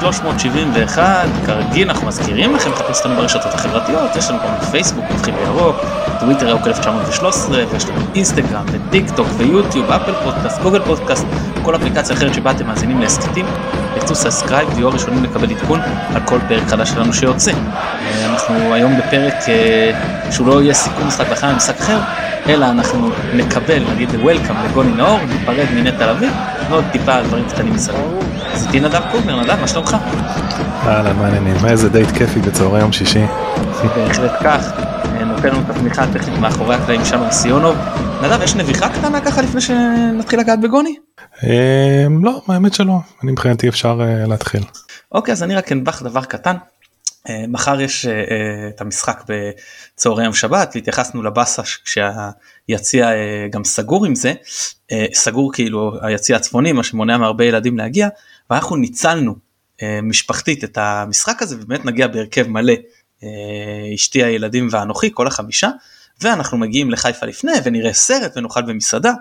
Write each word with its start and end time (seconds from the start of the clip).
371, 0.00 1.26
כרגיל 1.46 1.90
אנחנו 1.90 2.06
מזכירים 2.06 2.54
לכם, 2.54 2.70
תחפשו 2.70 2.92
אותנו 2.98 3.16
ברשתות 3.16 3.54
החברתיות, 3.54 4.16
יש 4.16 4.30
לנו 4.30 4.38
גם 4.38 4.66
פייסבוק, 4.70 5.04
נתחיל 5.14 5.34
בירוק, 5.34 5.76
טוויטר 6.20 6.48
ירוק 6.48 6.66
1913, 6.66 7.64
ויש 7.70 7.84
לנו 7.84 8.00
אינסטגרם 8.14 8.64
וטיק 8.66 9.10
טוק 9.16 9.26
ויוטיוב, 9.36 9.90
אפל 9.90 10.12
פודקאסט, 10.24 10.62
גוגל 10.62 10.82
פודקאסט, 10.82 11.26
כל 11.62 11.76
אפליקציה 11.76 12.16
אחרת 12.16 12.34
שבה 12.34 12.50
אתם 12.50 12.66
מאזינים 12.66 13.00
להסכתים, 13.00 13.46
תעשו 14.00 14.14
subscribe, 14.14 14.68
תהיו 14.74 14.88
הראשונים 14.88 15.24
לקבל 15.24 15.50
עדכון 15.50 15.80
על 16.14 16.22
כל 16.24 16.38
פרק 16.48 16.68
חדש 16.68 16.88
שלנו 16.90 17.12
שיוצא. 17.12 17.50
אה, 17.52 18.26
אנחנו 18.26 18.74
היום 18.74 18.98
בפרק 18.98 19.34
אה, 19.48 19.90
שהוא 20.30 20.46
לא 20.46 20.62
יהיה 20.62 20.74
סיכום 20.74 21.06
משחק 21.06 21.28
בכלל 21.28 21.54
משחק 21.54 21.80
אחר, 21.80 21.98
אלא 22.48 22.66
אנחנו 22.66 23.10
נקבל 23.34 23.82
נגיד 23.92 24.08
welcome 24.14 24.56
לגוני 24.64 24.92
נאור, 24.92 25.18
ניפרד 25.28 25.66
מנטע 25.74 26.12
לביא 26.12 26.30
ועוד 26.70 26.84
טיפה 26.92 27.14
על 27.14 27.24
דברים 27.24 27.44
קטנים 27.48 27.74
מסביב. 27.74 28.15
אז 28.56 28.66
איתי 28.66 28.80
נדב 28.80 29.02
קוגנר, 29.12 29.42
נדב 29.42 29.60
מה 29.60 29.68
שלומך? 29.68 29.96
אהלן, 30.86 31.16
מה 31.16 31.26
העניינים? 31.26 31.66
איזה 31.66 31.88
דייט 31.88 32.10
כיפי 32.10 32.40
בצהרי 32.40 32.80
יום 32.80 32.92
שישי. 32.92 33.24
בהחלט 33.96 34.32
כך, 34.44 34.72
אה, 35.04 35.24
נותן 35.24 35.48
לנו 35.48 35.60
את 35.60 35.70
התמיכה 35.70 36.04
הטכנית 36.04 36.38
מאחורי 36.38 36.74
הקלעים 36.74 37.04
שלום 37.04 37.30
סיונוב. 37.30 37.76
נדב 38.22 38.42
יש 38.42 38.54
נביכה 38.54 38.88
קטנה 38.88 39.20
ככה 39.20 39.42
לפני 39.42 39.60
שנתחיל 39.60 40.40
לגעת 40.40 40.60
בגוני? 40.60 40.96
אה, 41.44 42.06
לא, 42.22 42.42
האמת 42.48 42.74
שלא, 42.74 42.98
אני 43.22 43.32
מבחינתי 43.32 43.68
אפשר 43.68 44.00
אה, 44.00 44.26
להתחיל. 44.26 44.62
אוקיי 45.12 45.32
אז 45.32 45.42
אני 45.42 45.54
רק 45.54 45.72
אנבח 45.72 46.02
דבר 46.02 46.24
קטן. 46.24 46.56
מחר 47.48 47.80
יש 47.80 48.06
את 48.68 48.80
המשחק 48.80 49.24
בצהרי 49.28 50.24
יום 50.24 50.32
שבת 50.32 50.72
והתייחסנו 50.74 51.22
לבאסה 51.22 51.62
כשהיציע 51.84 53.10
גם 53.50 53.64
סגור 53.64 54.06
עם 54.06 54.14
זה 54.14 54.32
סגור 55.14 55.52
כאילו 55.52 55.92
היציע 56.02 56.36
הצפוני 56.36 56.72
מה 56.72 56.82
שמונע 56.82 57.16
מהרבה 57.16 57.44
ילדים 57.44 57.78
להגיע 57.78 58.08
ואנחנו 58.50 58.76
ניצלנו 58.76 59.34
משפחתית 60.02 60.64
את 60.64 60.78
המשחק 60.78 61.42
הזה 61.42 61.56
ובאמת 61.60 61.84
נגיע 61.84 62.06
בהרכב 62.06 62.48
מלא 62.48 62.74
אשתי 63.94 64.24
הילדים 64.24 64.68
ואנוכי 64.70 65.10
כל 65.14 65.26
החמישה 65.26 65.70
ואנחנו 66.20 66.58
מגיעים 66.58 66.90
לחיפה 66.90 67.26
לפני 67.26 67.52
ונראה 67.64 67.92
סרט 67.92 68.36
ונאכל 68.36 68.62
במסעדה. 68.62 69.12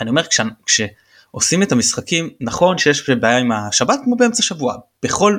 אני 0.00 0.10
אומר 0.10 0.22
כש, 0.26 0.40
כשעושים 0.66 1.62
את 1.62 1.72
המשחקים 1.72 2.30
נכון 2.40 2.78
שיש 2.78 3.10
בעיה 3.10 3.38
עם 3.38 3.52
השבת 3.52 3.98
כמו 4.04 4.16
באמצע 4.16 4.42
שבוע 4.42 4.76
בכל 5.02 5.38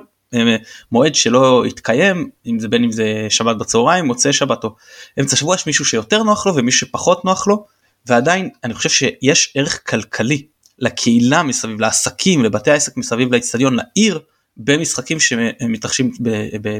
מועד 0.91 1.15
שלא 1.15 1.63
יתקיים 1.67 2.29
אם 2.45 2.59
זה 2.59 2.67
בין 2.67 2.83
אם 2.83 2.91
זה 2.91 3.25
שבת 3.29 3.55
בצהריים 3.57 4.05
מוצאי 4.05 4.33
שבת 4.33 4.63
או 4.63 4.75
אמצע 5.19 5.35
שבוע 5.35 5.55
יש 5.55 5.67
מישהו 5.67 5.85
שיותר 5.85 6.23
נוח 6.23 6.45
לו 6.45 6.55
ומישהו 6.55 6.87
שפחות 6.87 7.25
נוח 7.25 7.47
לו 7.47 7.65
ועדיין 8.05 8.49
אני 8.63 8.73
חושב 8.73 8.89
שיש 8.89 9.53
ערך 9.55 9.89
כלכלי 9.89 10.47
לקהילה 10.79 11.43
מסביב 11.43 11.79
לעסקים 11.79 12.43
לבתי 12.43 12.71
העסק 12.71 12.97
מסביב 12.97 13.33
לאצטדיון 13.33 13.75
לעיר 13.75 14.19
במשחקים 14.57 15.19
שמתרחשים 15.19 16.11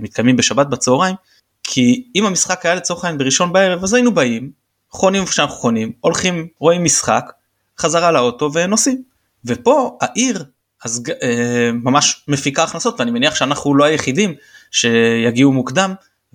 מתקיימים 0.02 0.36
בשבת 0.36 0.68
בצהריים 0.68 1.16
כי 1.64 2.04
אם 2.16 2.26
המשחק 2.26 2.66
היה 2.66 2.76
לצורך 2.76 3.04
העניין 3.04 3.18
בראשון 3.18 3.54
בערב 3.54 3.84
אז 3.84 3.94
היינו 3.94 4.14
באים 4.14 4.52
חונים 4.90 5.22
איפה 5.22 5.34
שאנחנו 5.34 5.56
חונים 5.56 5.92
הולכים 6.00 6.48
רואים 6.60 6.84
משחק 6.84 7.32
חזרה 7.80 8.12
לאוטו 8.12 8.54
ונוסעים. 8.54 9.04
ופה 9.46 9.98
העיר 10.02 10.44
אז 10.84 11.04
אה, 11.24 11.72
ממש 11.74 12.26
מפיקה 12.28 12.64
הכנסות 12.64 13.00
ואני 13.00 13.12
מניח 13.12 13.36
שאנחנו 13.36 13.76
לא 13.76 13.84
היחידים 13.84 14.36
שיגיעו 14.72 15.54
מוקדם 15.54 15.94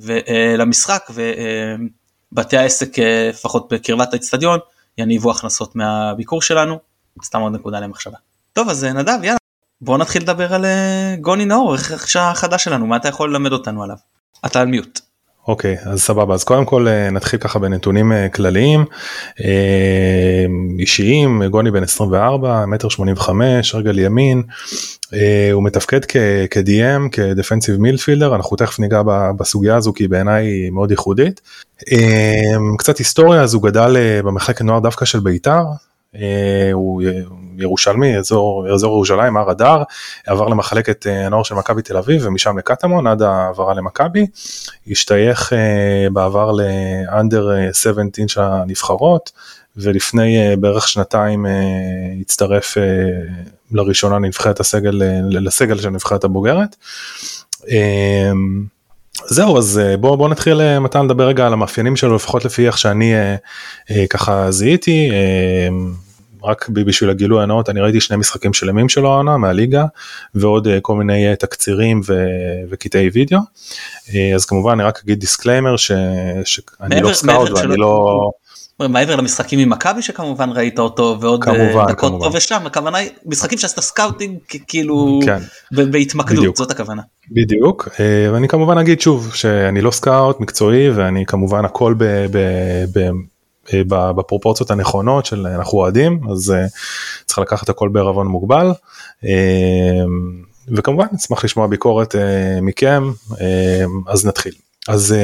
אה, 0.08 0.54
למשחק 0.58 1.10
ובתי 1.10 2.56
אה, 2.56 2.62
העסק 2.62 2.98
אה, 2.98 3.28
לפחות 3.28 3.72
בקרבת 3.72 4.12
האצטדיון 4.12 4.58
יניבו 4.98 5.30
הכנסות 5.30 5.76
מהביקור 5.76 6.42
שלנו 6.42 6.78
סתם 7.24 7.40
עוד 7.40 7.52
נקודה 7.52 7.80
למחשבה. 7.80 8.16
טוב 8.58 8.68
אז 8.68 8.84
אה, 8.84 8.92
נדב 8.92 9.18
יאללה. 9.22 9.38
בוא 9.80 9.98
נתחיל 9.98 10.22
לדבר 10.22 10.54
על 10.54 10.64
אה, 10.64 11.14
גוני 11.20 11.44
נאור 11.44 11.74
איך 11.74 12.16
החדש 12.16 12.64
שלנו 12.64 12.86
מה 12.86 12.96
אתה 12.96 13.08
יכול 13.08 13.30
ללמד 13.30 13.52
אותנו 13.52 13.82
עליו. 13.82 13.96
אתה 14.46 14.60
על 14.60 14.66
מיוט. 14.66 15.00
אוקיי 15.48 15.76
okay, 15.76 15.88
אז 15.88 16.00
סבבה. 16.00 16.34
אז 16.34 16.44
קודם 16.44 16.64
כל 16.64 16.88
אה, 16.88 17.10
נתחיל 17.10 17.40
ככה 17.40 17.58
בנתונים 17.58 18.12
כלליים 18.34 18.84
אישיים. 20.78 21.42
גוני 21.44 21.70
בן 21.70 21.82
24 21.82 22.66
מטר 22.66 22.88
85 22.88 23.74
רגל 23.74 23.98
ימין. 23.98 24.42
הוא 25.52 25.64
מתפקד 25.64 26.04
כ-DM 26.50 27.08
כדפנסיב 27.12 27.76
מילפילדר 27.76 28.34
אנחנו 28.34 28.56
תכף 28.56 28.78
ניגע 28.78 29.02
בסוגיה 29.38 29.76
הזו 29.76 29.92
כי 29.92 30.08
בעיניי 30.08 30.46
היא 30.46 30.70
מאוד 30.70 30.90
ייחודית. 30.90 31.40
קצת 32.78 32.98
היסטוריה 32.98 33.42
אז 33.42 33.54
הוא 33.54 33.62
גדל 33.62 33.96
במחלקת 34.24 34.62
נוער 34.62 34.80
דווקא 34.80 35.04
של 35.04 35.20
בית"ר 35.20 35.62
הוא 36.72 37.02
ירושלמי, 37.58 38.16
אזור, 38.18 38.68
אזור 38.74 38.94
ירושלים, 38.94 39.36
הר 39.36 39.50
אדר, 39.50 39.82
עבר 40.26 40.48
למחלקת 40.48 41.06
אה, 41.06 41.26
הנוער 41.26 41.42
של 41.42 41.54
מכבי 41.54 41.82
תל 41.82 41.96
אביב 41.96 42.22
ומשם 42.26 42.58
לקטמון 42.58 43.06
עד 43.06 43.22
העברה 43.22 43.74
למכבי, 43.74 44.26
השתייך 44.90 45.52
אה, 45.52 46.10
בעבר 46.12 46.52
לאנדר 46.52 47.72
17 47.72 48.28
של 48.28 48.40
הנבחרות 48.40 49.32
ולפני 49.76 50.56
בערך 50.56 50.88
שנתיים 50.88 51.46
הצטרף 52.20 52.76
לראשונה 53.72 54.16
לנבחרת 54.16 54.60
הסגל, 54.60 55.02
לסגל 55.30 55.78
של 55.78 55.90
נבחרת 55.90 56.24
הבוגרת. 56.24 56.76
זהו 59.26 59.58
אז 59.58 59.80
בוא 60.00 60.16
בוא 60.16 60.28
נתחיל 60.28 60.78
מתן 60.78 61.04
לדבר 61.04 61.26
רגע 61.28 61.46
על 61.46 61.52
המאפיינים 61.52 61.96
שלו 61.96 62.16
לפחות 62.16 62.44
לפי 62.44 62.66
איך 62.66 62.78
שאני 62.78 63.14
אה, 63.14 63.36
אה, 63.90 64.06
ככה 64.10 64.50
זיהיתי 64.50 65.10
אה, 65.12 65.68
רק 66.44 66.68
בשביל 66.68 67.10
הגילוי 67.10 67.42
הנאות 67.42 67.68
אני 67.68 67.80
ראיתי 67.80 68.00
שני 68.00 68.16
משחקים 68.16 68.52
שלמים 68.54 68.88
שלו 68.88 69.12
העונה 69.12 69.36
מהליגה 69.36 69.84
ועוד 70.34 70.68
אה, 70.68 70.80
כל 70.80 70.94
מיני 70.94 71.30
אה, 71.30 71.36
תקצירים 71.36 72.00
ו, 72.06 72.26
וקטעי 72.70 73.08
וידאו 73.08 73.38
אה, 74.14 74.34
אז 74.34 74.44
כמובן 74.44 74.72
אני 74.72 74.82
רק 74.82 75.00
אגיד 75.04 75.20
disclaimer 75.20 75.76
שאני 75.76 77.00
לא 77.02 77.12
scout 77.12 77.50
ואני 77.50 77.76
לא. 77.76 78.30
מעבר 78.80 79.16
למשחקים 79.16 79.58
עם 79.58 79.70
מכבי 79.70 80.02
שכמובן 80.02 80.50
ראית 80.50 80.78
אותו 80.78 81.18
ועוד 81.20 81.44
כמובן, 81.44 81.86
דקות 81.88 81.98
כמובן. 81.98 82.30
פה 82.30 82.36
ושם 82.36 82.66
הכוונה 82.66 82.98
היא 82.98 83.10
משחקים 83.26 83.58
שעשית 83.58 83.80
scouting 83.80 84.38
כאילו 84.68 85.20
כן. 85.24 85.38
בהתמקדות 85.72 86.38
בדיוק. 86.38 86.56
זאת 86.56 86.70
הכוונה. 86.70 87.02
בדיוק 87.30 87.88
ואני 88.32 88.48
כמובן 88.48 88.78
אגיד 88.78 89.00
שוב 89.00 89.34
שאני 89.34 89.80
לא 89.80 89.90
scout 89.90 90.40
מקצועי 90.40 90.90
ואני 90.90 91.26
כמובן 91.26 91.64
הכל 91.64 91.94
ב, 91.98 92.04
ב, 92.32 92.38
ב, 92.94 93.10
בפרופורציות 93.88 94.70
הנכונות 94.70 95.26
של 95.26 95.46
אנחנו 95.46 95.78
אוהדים 95.78 96.20
אז 96.30 96.54
צריך 97.26 97.38
לקחת 97.38 97.68
הכל 97.68 97.88
בערבון 97.88 98.26
מוגבל 98.26 98.70
וכמובן 100.68 101.06
נשמח 101.12 101.44
לשמוע 101.44 101.66
ביקורת 101.66 102.14
מכם 102.62 103.02
אז 104.06 104.26
נתחיל 104.26 104.52
אז 104.88 105.14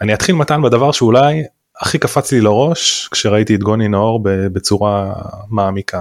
אני 0.00 0.14
אתחיל 0.14 0.34
מתן 0.34 0.62
בדבר 0.62 0.92
שאולי 0.92 1.42
הכי 1.80 1.98
קפץ 1.98 2.32
לי 2.32 2.40
לראש 2.40 3.08
כשראיתי 3.12 3.54
את 3.54 3.62
גוני 3.62 3.88
נאור 3.88 4.20
בצורה 4.24 5.12
מעמיקה. 5.50 6.00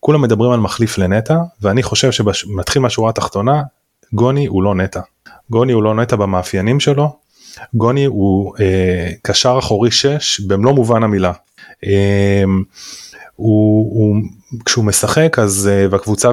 כולם 0.00 0.22
מדברים 0.22 0.50
על 0.52 0.60
מחליף 0.60 0.98
לנטע 0.98 1.34
ואני 1.60 1.82
חושב 1.82 2.12
שנתחיל 2.12 2.82
מהשורה 2.82 3.10
התחתונה 3.10 3.62
גוני 4.12 4.46
הוא 4.46 4.62
לא 4.62 4.74
נטע. 4.74 5.00
גוני 5.50 5.72
הוא 5.72 5.82
לא 5.82 5.94
נטע 5.94 6.16
במאפיינים 6.16 6.80
שלו. 6.80 7.16
גוני 7.74 8.04
הוא 8.04 8.54
אה, 8.60 9.10
קשר 9.22 9.56
אחורי 9.58 9.90
6 9.90 10.40
במלוא 10.40 10.72
מובן 10.72 11.02
המילה. 11.02 11.32
אה, 11.86 12.44
הוא, 13.36 13.92
הוא 13.92 14.16
כשהוא 14.64 14.84
משחק 14.84 15.38
אז 15.38 15.70
uh, 15.72 15.88
בקבוצה 15.90 16.30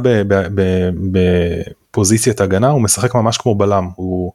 בפוזיציית 1.93 2.41
הגנה 2.41 2.69
הוא 2.69 2.81
משחק 2.81 3.15
ממש 3.15 3.37
כמו 3.37 3.55
בלם. 3.55 3.89
הוא 3.95 4.31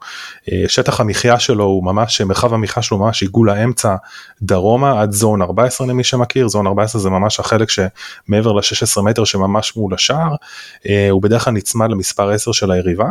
uh, 0.47 0.51
שטח 0.69 1.01
המחיה 1.01 1.39
שלו 1.39 1.65
הוא 1.65 1.85
ממש 1.85 2.21
מרחב 2.21 2.55
המחיה 2.55 2.83
שלו 2.83 2.99
ממש 2.99 3.23
עיגול 3.23 3.51
האמצע 3.51 3.95
דרומה 4.43 5.03
עד 5.03 5.13
זון 5.13 5.43
14 5.43 5.87
למי 5.87 6.05
שמכיר. 6.05 6.49
זון 6.49 6.67
14 6.67 7.01
זה 7.01 7.11
ממש 7.11 7.41
החלק 7.41 7.69
שמעבר 7.71 8.53
ל-16 8.53 9.03
מטר 9.03 9.25
שממש 9.25 9.77
מול 9.77 9.95
השער. 9.95 10.35
uh, 10.35 10.89
הוא 11.11 11.23
בדרך 11.23 11.45
כלל 11.45 11.53
נצמד 11.53 11.91
למספר 11.91 12.31
10 12.31 12.53
של 12.53 12.71
היריבה. 12.71 13.07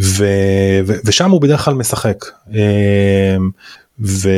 ו, 0.00 0.24
ו, 0.86 0.92
ושם 1.04 1.30
הוא 1.30 1.40
בדרך 1.40 1.64
כלל 1.64 1.74
משחק 1.74 2.24
ו... 4.00 4.30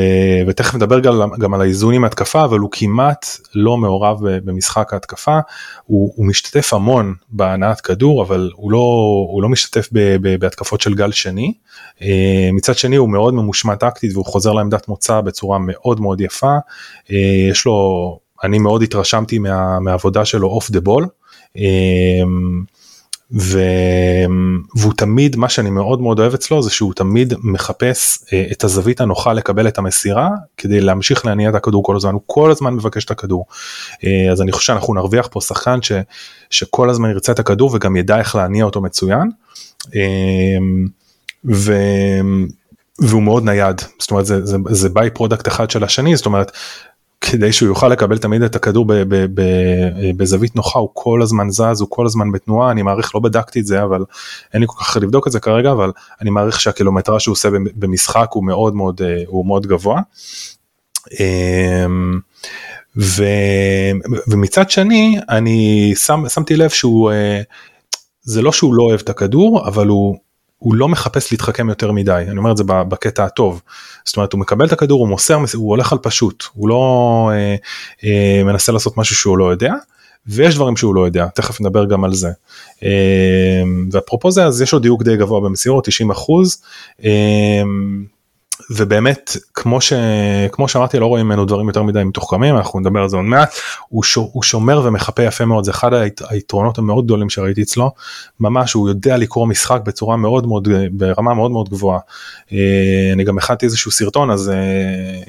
ותכף 0.46 0.74
נדבר 0.74 1.00
גם, 1.00 1.30
גם 1.38 1.54
על 1.54 1.60
האיזון 1.60 1.94
עם 1.94 2.04
התקפה 2.04 2.44
אבל 2.44 2.58
הוא 2.58 2.70
כמעט 2.72 3.26
לא 3.54 3.76
מעורב 3.76 4.18
במשחק 4.22 4.92
ההתקפה. 4.92 5.38
הוא, 5.84 6.12
הוא 6.16 6.26
משתתף 6.26 6.74
המון 6.74 7.14
בהנעת 7.28 7.80
כדור 7.80 8.22
אבל 8.22 8.50
הוא 8.54 8.70
לא, 8.70 8.78
הוא 9.30 9.42
לא 9.42 9.48
משתתף 9.48 9.88
ב, 9.92 10.16
ב, 10.20 10.40
בהתקפות 10.40 10.80
של 10.80 10.94
גל 10.94 11.12
שני. 11.12 11.54
אה, 12.02 12.50
מצד 12.52 12.74
שני 12.76 12.96
הוא 12.96 13.08
מאוד 13.08 13.34
ממושמע 13.34 13.74
טקטית 13.74 14.12
והוא 14.12 14.24
חוזר 14.24 14.52
לעמדת 14.52 14.88
מוצא 14.88 15.20
בצורה 15.20 15.58
מאוד 15.58 16.00
מאוד 16.00 16.20
יפה. 16.20 16.56
אה, 17.10 17.48
יש 17.50 17.66
לו 17.66 18.18
אני 18.44 18.58
מאוד 18.58 18.82
התרשמתי 18.82 19.38
מה, 19.38 19.80
מהעבודה 19.80 20.24
שלו 20.24 20.48
אוף 20.48 20.70
דה 20.70 20.80
בול. 20.80 21.06
והוא 23.30 24.92
תמיד 24.96 25.36
מה 25.36 25.48
שאני 25.48 25.70
מאוד 25.70 26.00
מאוד 26.00 26.18
אוהב 26.18 26.34
אצלו 26.34 26.62
זה 26.62 26.70
שהוא 26.70 26.92
תמיד 26.94 27.34
מחפש 27.42 28.18
אה, 28.32 28.44
את 28.52 28.64
הזווית 28.64 29.00
הנוחה 29.00 29.32
לקבל 29.32 29.68
את 29.68 29.78
המסירה 29.78 30.30
כדי 30.56 30.80
להמשיך 30.80 31.26
להניע 31.26 31.50
את 31.50 31.54
הכדור 31.54 31.84
כל 31.84 31.96
הזמן. 31.96 32.12
הוא 32.12 32.22
כל 32.26 32.50
הזמן 32.50 32.74
מבקש 32.74 33.04
את 33.04 33.10
הכדור. 33.10 33.46
אה, 34.04 34.32
אז 34.32 34.42
אני 34.42 34.52
חושב 34.52 34.66
שאנחנו 34.66 34.94
נרוויח 34.94 35.28
פה 35.30 35.40
שחקן 35.40 35.82
ש... 35.82 35.92
שכל 36.50 36.90
הזמן 36.90 37.10
ירצה 37.10 37.32
את 37.32 37.38
הכדור 37.38 37.70
וגם 37.74 37.96
ידע 37.96 38.18
איך 38.18 38.36
להניע 38.36 38.64
אותו 38.64 38.80
מצוין. 38.80 39.30
ו... 41.44 41.72
והוא 42.98 43.22
מאוד 43.22 43.44
נייד. 43.44 43.82
זאת 43.98 44.10
אומרת 44.10 44.26
זה, 44.26 44.46
זה, 44.46 44.56
זה 44.70 44.88
by-product 44.88 45.48
אחד 45.48 45.70
של 45.70 45.84
השני. 45.84 46.16
זאת 46.16 46.26
אומרת 46.26 46.52
כדי 47.30 47.52
שהוא 47.52 47.68
יוכל 47.68 47.88
לקבל 47.88 48.18
תמיד 48.18 48.42
את 48.42 48.56
הכדור 48.56 48.84
ב, 48.88 48.92
בזווית 50.16 50.56
נוחה 50.56 50.78
הוא 50.78 50.88
כל 50.92 51.22
הזמן 51.22 51.50
זז 51.50 51.80
הוא 51.80 51.88
כל 51.90 52.06
הזמן 52.06 52.32
בתנועה 52.32 52.70
אני 52.70 52.82
מעריך 52.82 53.14
לא 53.14 53.20
בדקתי 53.20 53.60
את 53.60 53.66
זה 53.66 53.82
אבל 53.82 54.04
אין 54.54 54.60
לי 54.60 54.66
כל 54.68 54.84
כך 54.84 54.96
לבדוק 54.96 55.26
את 55.26 55.32
זה 55.32 55.40
כרגע 55.40 55.72
אבל 55.72 55.92
אני 56.20 56.30
מעריך 56.30 56.60
שהקילומטראז' 56.60 57.20
שהוא 57.20 57.32
עושה 57.32 57.48
במשחק 57.74 58.28
הוא 58.32 58.44
מאוד 58.44 58.74
מאוד 58.74 59.00
הוא 59.26 59.46
מאוד 59.46 59.66
גבוה. 59.66 60.00
אמ, 61.20 62.20
ו, 62.96 63.24
ומצד 64.28 64.70
שני 64.70 65.18
אני 65.28 65.92
שם 65.96 66.24
שמתי 66.28 66.56
לב 66.56 66.70
שהוא 66.70 67.10
אה, 67.10 67.40
זה 68.22 68.42
לא 68.42 68.52
שהוא 68.52 68.74
לא 68.74 68.82
אוהב 68.82 69.00
את 69.00 69.08
הכדור 69.08 69.68
אבל 69.68 69.86
הוא 69.86 70.16
הוא 70.58 70.74
לא 70.74 70.88
מחפש 70.88 71.32
להתחכם 71.32 71.68
יותר 71.68 71.92
מדי 71.92 72.24
אני 72.28 72.38
אומר 72.38 72.52
את 72.52 72.56
זה 72.56 72.64
בקטע 72.66 73.24
הטוב 73.24 73.62
זאת 74.04 74.16
אומרת 74.16 74.32
הוא 74.32 74.40
מקבל 74.40 74.66
את 74.66 74.72
הכדור 74.72 75.00
הוא 75.00 75.08
מוסר 75.08 75.38
הוא 75.54 75.70
הולך 75.70 75.92
על 75.92 75.98
פשוט 76.02 76.44
הוא 76.52 76.68
לא 76.68 77.30
אה, 77.32 77.56
אה, 78.04 78.44
מנסה 78.44 78.72
לעשות 78.72 78.96
משהו 78.96 79.16
שהוא 79.16 79.38
לא 79.38 79.50
יודע 79.50 79.72
ויש 80.26 80.54
דברים 80.54 80.76
שהוא 80.76 80.94
לא 80.94 81.06
יודע 81.06 81.26
תכף 81.34 81.60
נדבר 81.60 81.84
גם 81.84 82.04
על 82.04 82.14
זה 82.14 82.30
אה, 82.82 83.62
ואפרופו 83.92 84.30
זה 84.30 84.44
אז 84.44 84.62
יש 84.62 84.72
לו 84.72 84.78
דיוק 84.78 85.02
די 85.02 85.16
גבוה 85.16 85.40
במסירות 85.40 85.86
90 85.86 86.10
אחוז. 86.10 86.62
אה, 87.04 87.62
ובאמת 88.70 89.36
כמו 89.54 89.80
ש... 89.80 89.92
כמו 90.52 90.68
שאמרתי 90.68 90.98
לא 90.98 91.06
רואים 91.06 91.26
ממנו 91.26 91.44
דברים 91.44 91.68
יותר 91.68 91.82
מדי 91.82 92.04
מתוחכמים 92.04 92.56
אנחנו 92.56 92.80
נדבר 92.80 93.00
על 93.00 93.08
זה 93.08 93.16
עוד 93.16 93.24
מעט. 93.24 93.54
הוא, 93.88 94.02
ש... 94.02 94.14
הוא 94.14 94.42
שומר 94.42 94.80
ומחפה 94.84 95.22
יפה 95.22 95.44
מאוד 95.44 95.64
זה 95.64 95.70
אחד 95.70 95.90
היתרונות 96.28 96.78
המאוד 96.78 97.04
גדולים 97.04 97.30
שראיתי 97.30 97.62
אצלו. 97.62 97.90
ממש 98.40 98.72
הוא 98.72 98.88
יודע 98.88 99.16
לקרוא 99.16 99.46
משחק 99.46 99.80
בצורה 99.84 100.16
מאוד 100.16 100.46
מאוד 100.46 100.68
ברמה 100.92 101.34
מאוד 101.34 101.50
מאוד 101.50 101.68
גבוהה. 101.68 101.98
אה, 102.52 102.58
אני 103.12 103.24
גם 103.24 103.38
הכנתי 103.38 103.66
איזשהו 103.66 103.90
סרטון 103.90 104.30
אז 104.30 104.50
אה, 104.50 104.54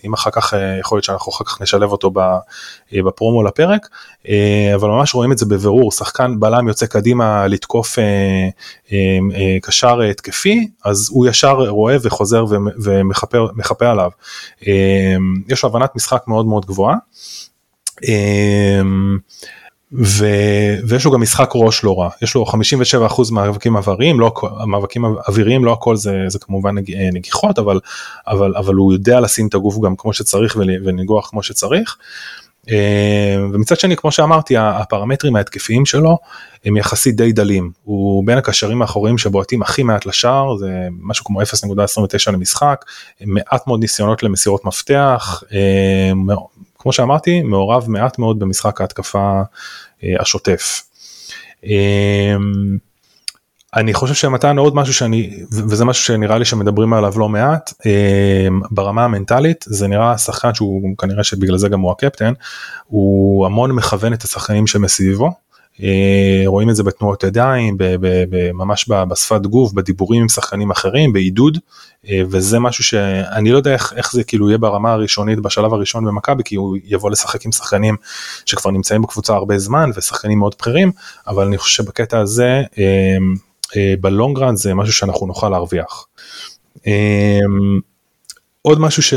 אם 0.05 0.13
אחר 0.13 0.29
כך 0.31 0.53
אה, 0.53 0.77
יכול 0.79 0.95
להיות 0.95 1.03
שאנחנו 1.03 1.31
אחר 1.31 1.45
כך 1.45 1.61
נשלב 1.61 1.91
אותו 1.91 2.11
בפרומו 2.93 3.43
לפרק. 3.43 3.87
אבל 4.75 4.89
ממש 4.89 5.15
רואים 5.15 5.31
את 5.31 5.37
זה 5.37 5.45
בבירור. 5.45 5.91
שחקן 5.91 6.39
בלם 6.39 6.67
יוצא 6.67 6.85
קדימה 6.85 7.47
לתקוף 7.47 7.97
קשר 9.61 10.01
התקפי 10.01 10.67
אז 10.85 11.09
הוא 11.11 11.27
ישר 11.27 11.53
רואה 11.53 11.95
וחוזר 12.01 12.45
ומחפה 12.83 13.14
מחפה 13.55 13.87
עליו. 13.87 14.09
אמ, 14.67 15.41
יש 15.47 15.63
לו 15.63 15.69
הבנת 15.69 15.95
משחק 15.95 16.23
מאוד 16.27 16.45
מאוד 16.45 16.65
גבוהה. 16.65 16.95
אמ, 18.03 19.17
ו... 19.93 20.25
ויש 20.87 21.05
לו 21.05 21.11
גם 21.11 21.21
משחק 21.21 21.49
ראש 21.55 21.83
לא 21.83 21.99
רע 21.99 22.09
יש 22.21 22.35
לו 22.35 22.45
57% 22.45 23.31
מאבקים 23.31 23.77
אוויריים 23.77 24.19
לא 24.19 24.33
מאבקים 24.67 25.05
אוויריים 25.05 25.65
לא 25.65 25.73
הכל 25.73 25.95
זה, 25.95 26.23
זה 26.27 26.39
כמובן 26.39 26.77
נג... 26.77 26.95
נגיחות 27.13 27.59
אבל 27.59 27.79
אבל 28.27 28.53
אבל 28.57 28.75
הוא 28.75 28.93
יודע 28.93 29.19
לשים 29.19 29.47
את 29.47 29.53
הגוף 29.53 29.77
גם 29.85 29.95
כמו 29.95 30.13
שצריך 30.13 30.55
ולנגוח 30.59 31.29
כמו 31.29 31.43
שצריך. 31.43 31.97
אה, 32.71 33.37
ומצד 33.53 33.79
שני 33.79 33.95
כמו 33.95 34.11
שאמרתי 34.11 34.57
הפרמטרים 34.57 35.35
ההתקפיים 35.35 35.85
שלו 35.85 36.17
הם 36.65 36.77
יחסית 36.77 37.15
די 37.15 37.31
דלים 37.31 37.71
הוא 37.83 38.27
בין 38.27 38.37
הקשרים 38.37 38.81
האחוריים 38.81 39.17
שבועטים 39.17 39.61
הכי 39.61 39.83
מעט 39.83 40.05
לשער 40.05 40.57
זה 40.57 40.87
משהו 41.01 41.25
כמו 41.25 41.41
0.29 41.41 41.45
למשחק 42.31 42.85
מעט 43.25 43.67
מאוד 43.67 43.79
ניסיונות 43.79 44.23
למסירות 44.23 44.65
מפתח 44.65 45.43
אה, 45.53 46.11
כמו 46.79 46.93
שאמרתי 46.93 47.41
מעורב 47.41 47.85
מעט 47.87 48.19
מאוד 48.19 48.39
במשחק 48.39 48.81
ההתקפה 48.81 49.41
אה, 50.03 50.15
השוטף. 50.19 50.81
אני 53.75 53.93
חושב 53.93 54.13
שמתן 54.13 54.57
עוד 54.57 54.75
משהו 54.75 54.93
שאני 54.93 55.43
וזה 55.51 55.85
משהו 55.85 56.03
שנראה 56.03 56.37
לי 56.37 56.45
שמדברים 56.45 56.93
עליו 56.93 57.13
לא 57.19 57.29
מעט 57.29 57.73
אה, 57.85 58.47
ברמה 58.71 59.05
המנטלית 59.05 59.65
זה 59.67 59.87
נראה 59.87 60.17
שחקן 60.17 60.53
שהוא 60.53 60.97
כנראה 60.97 61.23
שבגלל 61.23 61.57
זה 61.57 61.69
גם 61.69 61.79
הוא 61.79 61.91
הקפטן 61.91 62.33
הוא 62.87 63.45
המון 63.45 63.71
מכוון 63.71 64.13
את 64.13 64.23
השחקנים 64.23 64.67
שמסביבו. 64.67 65.31
אה, 65.83 66.43
רואים 66.45 66.69
את 66.69 66.75
זה 66.75 66.83
בתנועות 66.83 67.23
ידיים 67.23 67.77
ממש 68.53 68.89
בשפת 68.89 69.41
גוף 69.41 69.73
בדיבורים 69.73 70.21
עם 70.21 70.29
שחקנים 70.29 70.71
אחרים 70.71 71.13
בעידוד 71.13 71.57
אה, 72.09 72.21
וזה 72.29 72.59
משהו 72.59 72.83
שאני 72.83 73.51
לא 73.51 73.57
יודע 73.57 73.73
איך, 73.73 73.93
איך 73.95 74.11
זה 74.11 74.23
כאילו 74.23 74.49
יהיה 74.49 74.57
ברמה 74.57 74.91
הראשונית 74.93 75.39
בשלב 75.39 75.73
הראשון 75.73 76.05
במכבי 76.05 76.43
כי 76.43 76.55
הוא 76.55 76.77
יבוא 76.85 77.11
לשחק 77.11 77.45
עם 77.45 77.51
שחקנים 77.51 77.95
שכבר 78.45 78.71
נמצאים 78.71 79.01
בקבוצה 79.01 79.33
הרבה 79.33 79.57
זמן 79.57 79.89
ושחקנים 79.95 80.39
מאוד 80.39 80.55
בכירים 80.59 80.91
אבל 81.27 81.47
אני 81.47 81.57
חושב 81.57 81.83
שבקטע 81.83 82.19
הזה 82.19 82.63
אה, 82.79 83.17
בלונגרנד 84.01 84.57
זה 84.57 84.73
משהו 84.73 84.93
שאנחנו 84.93 85.27
נוכל 85.27 85.49
להרוויח. 85.49 86.07
אה, 86.87 87.39
עוד 88.61 88.79
משהו 88.79 89.03
ש... 89.03 89.13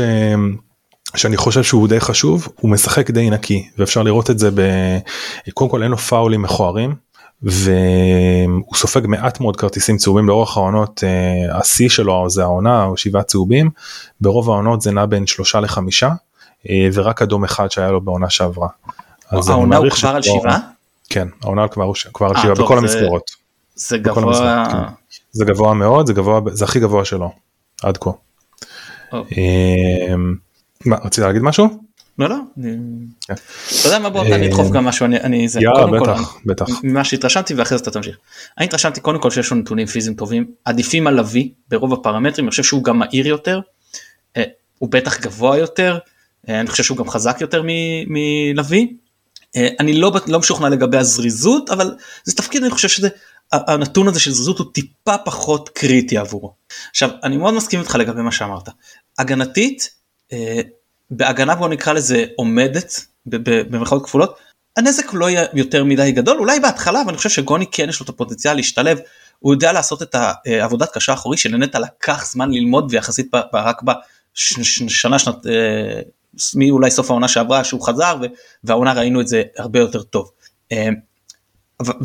שאני 1.15 1.37
חושב 1.37 1.63
שהוא 1.63 1.87
די 1.87 1.99
חשוב 1.99 2.47
הוא 2.55 2.71
משחק 2.71 3.09
די 3.11 3.29
נקי 3.29 3.69
ואפשר 3.77 4.03
לראות 4.03 4.29
את 4.29 4.39
זה 4.39 4.51
ב... 4.51 4.61
קודם 5.53 5.69
כל 5.69 5.83
אין 5.83 5.91
לו 5.91 5.97
פאולים 5.97 6.41
מכוערים 6.41 6.95
והוא 7.41 8.75
סופג 8.75 9.01
מעט 9.07 9.39
מאוד 9.39 9.55
כרטיסים 9.55 9.97
צהובים 9.97 10.27
לאורך 10.27 10.57
העונות 10.57 11.03
אה, 11.03 11.57
השיא 11.59 11.89
שלו 11.89 12.29
זה 12.29 12.43
העונה 12.43 12.85
או 12.85 12.97
שבעה 12.97 13.23
צהובים 13.23 13.69
ברוב 14.21 14.49
העונות 14.49 14.81
זה 14.81 14.91
נע 14.91 15.05
בין 15.05 15.27
שלושה 15.27 15.59
לחמישה 15.59 16.09
ורק 16.93 17.21
אדום 17.21 17.43
אחד 17.43 17.71
שהיה 17.71 17.91
לו 17.91 18.01
בעונה 18.01 18.29
שעברה. 18.29 18.67
העונה 19.31 19.77
הוא 19.77 19.89
כבר 19.89 20.09
על 20.09 20.21
שבעה? 20.21 20.59
כן 21.09 21.27
העונה 21.41 21.67
כבר, 21.67 21.91
כבר 22.13 22.27
על 22.27 22.37
שבעה 22.37 22.55
בכל 22.55 22.77
המסגרות. 22.77 23.31
זה 23.79 23.97
גבוה 23.97 24.65
כן. 24.71 24.77
זה 25.31 25.45
גבוה 25.45 25.73
מאוד 25.73 26.07
זה 26.07 26.13
גבוה 26.13 26.41
זה 26.51 26.65
הכי 26.65 26.79
גבוה 26.79 27.05
שלו 27.05 27.31
עד 27.83 27.97
כה. 27.97 28.09
אמ, 29.13 30.35
מה 30.85 30.95
רצית 30.95 31.23
להגיד 31.23 31.41
משהו? 31.41 31.67
לא 32.19 32.29
לא. 32.29 32.35
כן. 33.27 33.33
אתה 33.79 33.87
יודע 33.87 33.99
מה 33.99 34.09
בוא 34.09 34.25
אני 34.25 34.47
אדחוף 34.47 34.67
אה, 34.67 34.71
גם 34.71 34.85
משהו 34.85 35.05
אני 35.05 35.47
זה 35.47 35.59
יאללה 35.61 35.99
בטח 35.99 36.37
בטח. 36.45 36.65
ממה 36.83 37.03
שהתרשמתי 37.03 37.53
ואחרי 37.53 37.77
זה 37.77 37.81
אתה 37.81 37.91
תמשיך. 37.91 38.17
אני 38.57 38.65
התרשמתי 38.65 39.01
קודם 39.01 39.21
כל 39.21 39.31
שיש 39.31 39.51
לו 39.51 39.57
נתונים 39.57 39.87
פיזיים 39.87 40.15
טובים 40.15 40.51
עדיפים 40.65 41.07
על 41.07 41.19
לביא 41.19 41.49
ברוב 41.69 41.93
הפרמטרים 41.93 42.45
אני 42.45 42.49
חושב 42.49 42.63
שהוא 42.63 42.83
גם 42.83 42.99
מהיר 42.99 43.27
יותר. 43.27 43.59
אה, 44.37 44.43
הוא 44.79 44.89
בטח 44.91 45.19
גבוה 45.19 45.57
יותר 45.57 45.97
אה, 46.49 46.59
אני 46.59 46.67
חושב 46.67 46.83
שהוא 46.83 46.97
גם 46.97 47.09
חזק 47.09 47.37
יותר 47.41 47.63
מלביא. 48.07 48.87
אני 49.79 49.93
לא, 49.93 50.11
לא 50.27 50.39
משוכנע 50.39 50.69
לגבי 50.69 50.97
הזריזות 50.97 51.69
אבל 51.69 51.95
זה 52.23 52.35
תפקיד 52.35 52.63
אני 52.63 52.71
חושב 52.71 52.87
שזה 52.87 53.09
הנתון 53.51 54.07
הזה 54.07 54.19
של 54.19 54.31
זריזות 54.31 54.59
הוא 54.59 54.67
טיפה 54.73 55.17
פחות 55.17 55.69
קריטי 55.69 56.17
עבורו. 56.17 56.53
עכשיו 56.89 57.09
אני 57.23 57.37
מאוד 57.37 57.53
מסכים 57.53 57.79
איתך 57.79 57.95
לגבי 57.95 58.21
מה 58.21 58.31
שאמרת. 58.31 58.69
הגנתית 59.17 59.89
אה, 60.33 60.61
בהגנה 61.11 61.55
בוא 61.55 61.67
נקרא 61.69 61.93
לזה 61.93 62.25
עומדת 62.35 63.05
במרכאות 63.25 64.05
כפולות 64.05 64.37
הנזק 64.77 65.13
לא 65.13 65.29
יהיה 65.29 65.45
יותר 65.53 65.83
מדי 65.83 66.11
גדול 66.11 66.37
אולי 66.37 66.59
בהתחלה 66.59 67.01
אבל 67.01 67.09
אני 67.09 67.17
חושב 67.17 67.29
שגוני 67.29 67.65
כן 67.71 67.89
יש 67.89 67.99
לו 67.99 68.03
את 68.03 68.09
הפוטנציאל 68.09 68.55
להשתלב 68.55 68.99
הוא 69.39 69.53
יודע 69.53 69.71
לעשות 69.71 70.01
את 70.01 70.15
העבודת 70.15 70.93
קשה 70.93 71.11
האחורי 71.11 71.37
שלנטע 71.37 71.79
לקח 71.79 72.31
זמן 72.31 72.51
ללמוד 72.51 72.87
ויחסית 72.89 73.31
רק 73.53 73.81
בשנה 73.83 75.19
שנת 75.19 75.47
אה, 75.47 76.01
מאולי 76.55 76.91
סוף 76.91 77.11
העונה 77.11 77.27
שעברה 77.27 77.63
שהוא 77.63 77.81
חזר 77.81 78.17
והעונה 78.63 78.93
ראינו 78.93 79.21
את 79.21 79.27
זה 79.27 79.43
הרבה 79.57 79.79
יותר 79.79 80.01
טוב. 80.03 80.31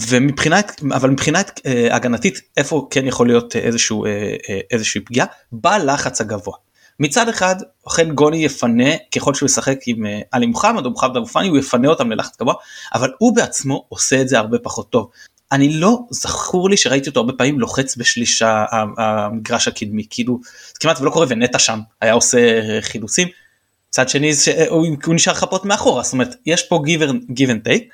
ומבחינת 0.09 0.83
אבל 0.93 1.11
מבחינת 1.11 1.61
אה, 1.67 1.97
הגנתית 1.97 2.41
איפה 2.57 2.89
כן 2.91 3.07
יכול 3.07 3.27
להיות 3.27 3.57
איזשהו 3.57 4.05
אה, 4.05 4.11
אה, 4.49 4.61
איזושהי 4.71 5.01
פגיעה 5.01 5.27
בלחץ 5.53 6.21
הגבוה. 6.21 6.55
מצד 7.01 7.29
אחד 7.29 7.57
אכן 7.89 8.11
גוני 8.11 8.45
יפנה 8.45 8.91
ככל 9.15 9.35
שהוא 9.35 9.47
ישחק 9.47 9.79
עם 9.87 10.07
עלי 10.33 10.47
מוחמד 10.47 10.85
או 10.85 10.91
מוחמד 10.91 11.17
אבו 11.17 11.27
פאני 11.27 11.49
הוא 11.49 11.59
יפנה 11.59 11.89
אותם 11.89 12.11
ללחץ 12.11 12.37
גבוה 12.41 12.55
אבל 12.95 13.13
הוא 13.19 13.37
בעצמו 13.37 13.85
עושה 13.89 14.21
את 14.21 14.29
זה 14.29 14.39
הרבה 14.39 14.59
פחות 14.59 14.91
טוב. 14.91 15.11
אני 15.53 15.73
לא 15.73 15.99
זכור 16.11 16.71
לי 16.71 16.77
שראיתי 16.77 17.09
אותו 17.09 17.21
הרבה 17.21 17.33
פעמים 17.33 17.61
לוחץ 17.61 17.97
בשליש 17.97 18.43
המגרש 18.99 19.69
הקדמי 19.69 20.07
כאילו 20.11 20.41
כמעט 20.81 21.01
ולא 21.01 21.11
קורה 21.11 21.27
ונטע 21.29 21.59
שם 21.59 21.79
היה 22.01 22.13
עושה 22.13 22.39
חילוצים. 22.81 23.29
מצד 23.89 24.09
שני 24.09 24.31
הוא, 24.69 25.15
נשאר 25.15 25.35
חפות 25.35 25.65
מאחורה 25.65 26.03
זאת 26.03 26.13
אומרת 26.13 26.35
יש 26.47 26.63
פה 26.63 26.83
give 27.31 27.49
and 27.49 27.69
take. 27.69 27.85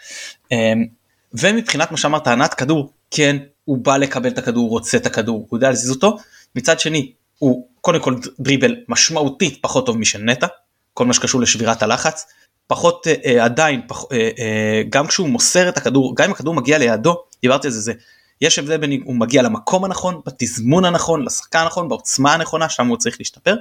ומבחינת 1.35 1.91
מה 1.91 1.97
שאמרת 1.97 2.27
הנעת 2.27 2.55
כדור 2.55 2.93
כן 3.11 3.37
הוא 3.65 3.79
בא 3.79 3.97
לקבל 3.97 4.29
את 4.29 4.39
הכדור 4.39 4.63
הוא 4.63 4.71
רוצה 4.71 4.97
את 4.97 5.07
הכדור 5.07 5.47
הוא 5.49 5.57
יודע 5.57 5.69
להזיז 5.69 5.91
אותו 5.91 6.17
מצד 6.55 6.81
שני 6.81 7.13
הוא 7.39 7.67
קודם 7.81 8.01
כל 8.01 8.15
דריבל 8.41 8.77
משמעותית 8.89 9.59
פחות 9.63 9.87
טוב 9.87 9.99
משל 9.99 10.23
נטע 10.23 10.47
כל 10.95 11.07
מה 11.07 11.15
שקשור 11.15 11.41
לשבירת 11.41 11.83
הלחץ 11.83 12.27
פחות 12.67 13.07
אה, 13.07 13.45
עדיין 13.45 13.81
פח, 13.89 14.05
אה, 14.13 14.31
אה, 14.39 14.83
גם 14.89 15.07
כשהוא 15.07 15.29
מוסר 15.29 15.69
את 15.69 15.77
הכדור 15.77 16.17
גם 16.17 16.25
אם 16.25 16.31
הכדור 16.33 16.55
מגיע 16.55 16.79
לידו 16.79 17.25
דיברתי 17.43 17.67
על 17.67 17.73
זה 17.73 17.81
זה 17.81 17.93
יש 18.41 18.59
הבדל 18.59 18.77
בין 18.77 18.93
אם 18.93 19.01
הוא 19.05 19.15
מגיע 19.15 19.43
למקום 19.43 19.85
הנכון, 19.85 20.21
בתזמון 20.27 20.85
הנכון, 20.85 21.25
לשחקן 21.25 21.59
הנכון, 21.59 21.89
בעוצמה 21.89 22.35
הנכונה, 22.35 22.69
שם 22.69 22.87
הוא 22.87 22.97
צריך 22.97 23.17
להשתפר, 23.19 23.57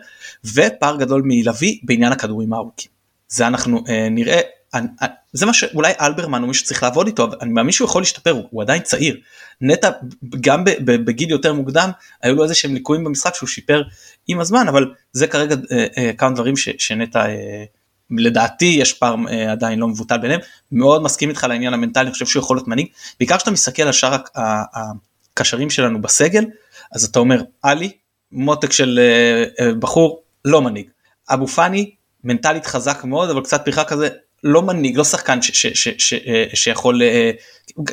ופער 0.45 0.97
גדול 0.97 1.21
מלביא 1.25 1.79
בעניין 1.83 2.11
הכדורים 2.11 2.53
הארוכים. 2.53 2.91
זה 3.27 3.47
אנחנו 3.47 3.83
אה, 3.89 4.09
נראה, 4.09 4.39
אני, 4.73 4.87
זה 5.33 5.45
מה 5.45 5.53
שאולי 5.53 5.93
אלברמן 6.01 6.41
הוא 6.41 6.47
מי 6.47 6.53
שצריך 6.53 6.83
לעבוד 6.83 7.07
איתו, 7.07 7.23
אבל 7.23 7.37
אני 7.41 7.53
מאמין 7.53 7.71
שהוא 7.71 7.85
יכול 7.85 8.01
להשתפר, 8.01 8.31
הוא, 8.31 8.43
הוא 8.49 8.61
עדיין 8.61 8.81
צעיר. 8.81 9.17
נטע 9.61 9.89
גם 10.41 10.63
ב, 10.63 10.69
ב, 10.69 11.05
בגיל 11.05 11.29
יותר 11.29 11.53
מוקדם 11.53 11.89
היו 12.21 12.35
לו 12.35 12.43
איזה 12.43 12.55
שהם 12.55 12.73
ליקויים 12.73 13.03
במשחק 13.03 13.35
שהוא 13.35 13.49
שיפר 13.49 13.81
עם 14.27 14.39
הזמן, 14.39 14.67
אבל 14.67 14.93
זה 15.11 15.27
כרגע 15.27 15.55
אה, 15.71 15.87
אה, 15.97 16.13
כמה 16.13 16.35
דברים 16.35 16.53
שנטע 16.57 17.25
אה, 17.25 17.63
לדעתי 18.17 18.75
יש 18.79 18.93
פער 18.93 19.15
אה, 19.29 19.51
עדיין 19.51 19.79
לא 19.79 19.87
מבוטל 19.87 20.17
ביניהם. 20.17 20.39
מאוד 20.71 21.03
מסכים 21.03 21.29
איתך 21.29 21.43
לעניין 21.43 21.73
המנטלי 21.73 22.03
אני 22.03 22.11
חושב 22.11 22.25
שהוא 22.25 22.43
יכול 22.43 22.57
להיות 22.57 22.67
מנהיג. 22.67 22.87
בעיקר 23.19 23.37
כשאתה 23.37 23.51
מסתכל 23.51 23.83
על 23.83 23.91
שאר 23.91 24.15
הקשרים 25.33 25.69
שלנו 25.69 26.01
בסגל 26.01 26.45
אז 26.91 27.03
אתה 27.03 27.19
אומר 27.19 27.41
עלי 27.63 27.91
מותק 28.31 28.71
של 28.71 28.99
אה, 28.99 29.65
אה, 29.65 29.73
בחור 29.73 30.23
לא 30.45 30.61
מנהיג. 30.61 30.89
אבו 31.29 31.47
פאני 31.47 31.91
מנטלית 32.23 32.65
חזק 32.65 33.03
מאוד 33.03 33.29
אבל 33.29 33.43
קצת 33.43 33.65
פריחה 33.65 33.83
כזה 33.83 34.09
לא 34.43 34.61
מנהיג 34.61 34.97
לא 34.97 35.03
שחקן 35.03 35.41
ש, 35.41 35.51
ש, 35.51 35.67
ש, 35.67 35.87
ש, 35.97 36.13
שיכול 36.53 37.01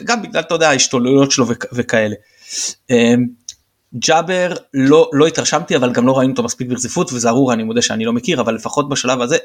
גם 0.04 0.22
בגלל 0.22 0.40
אתה 0.40 0.54
יודע 0.54 0.68
ההשתוללויות 0.68 1.30
שלו 1.30 1.46
וכאלה. 1.72 2.14
ג'אבר 3.94 4.54
לא 4.74 5.10
לא 5.12 5.26
התרשמתי 5.26 5.76
אבל 5.76 5.92
גם 5.92 6.06
לא 6.06 6.18
ראינו 6.18 6.32
אותו 6.32 6.42
מספיק 6.42 6.68
ברציפות 6.68 7.12
וזה 7.12 7.28
ארור 7.28 7.52
אני 7.52 7.62
מודה 7.62 7.82
שאני 7.82 8.04
לא 8.04 8.12
מכיר 8.12 8.40
אבל 8.40 8.54
לפחות 8.54 8.88
בשלב 8.88 9.20
הזה 9.20 9.36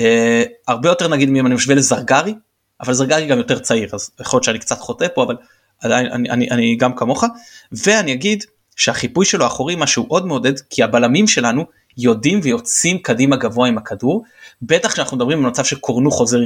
אה, 0.00 0.42
הרבה 0.68 0.88
יותר 0.88 1.08
נגיד 1.08 1.28
אם 1.28 1.46
אני 1.46 1.54
משווה 1.54 1.74
לזרגרי 1.74 2.34
אבל 2.80 2.92
זרגרי 2.92 3.26
גם 3.26 3.38
יותר 3.38 3.58
צעיר 3.58 3.88
אז 3.92 4.10
יכול 4.20 4.36
להיות 4.36 4.44
שאני 4.44 4.58
קצת 4.58 4.78
חוטא 4.78 5.06
פה 5.14 5.22
אבל 5.22 5.36
עדיין 5.80 6.06
אני, 6.06 6.30
אני, 6.30 6.50
אני 6.50 6.76
גם 6.76 6.96
כמוך 6.96 7.24
ואני 7.72 8.12
אגיד 8.12 8.44
שהחיפוי 8.76 9.24
שלו 9.24 9.46
אחורי 9.46 9.74
משהו 9.78 10.04
עוד 10.08 10.26
מעודד 10.26 10.60
כי 10.70 10.82
הבלמים 10.82 11.26
שלנו 11.26 11.64
יודעים 11.96 12.40
ויוצאים 12.42 12.98
קדימה 12.98 13.36
גבוה 13.36 13.68
עם 13.68 13.78
הכדור. 13.78 14.24
בטח 14.62 14.92
כשאנחנו 14.92 15.16
מדברים 15.16 15.44
על 15.44 15.50
מצב 15.50 15.64
שקורנו 15.64 16.10
חוזר 16.10 16.40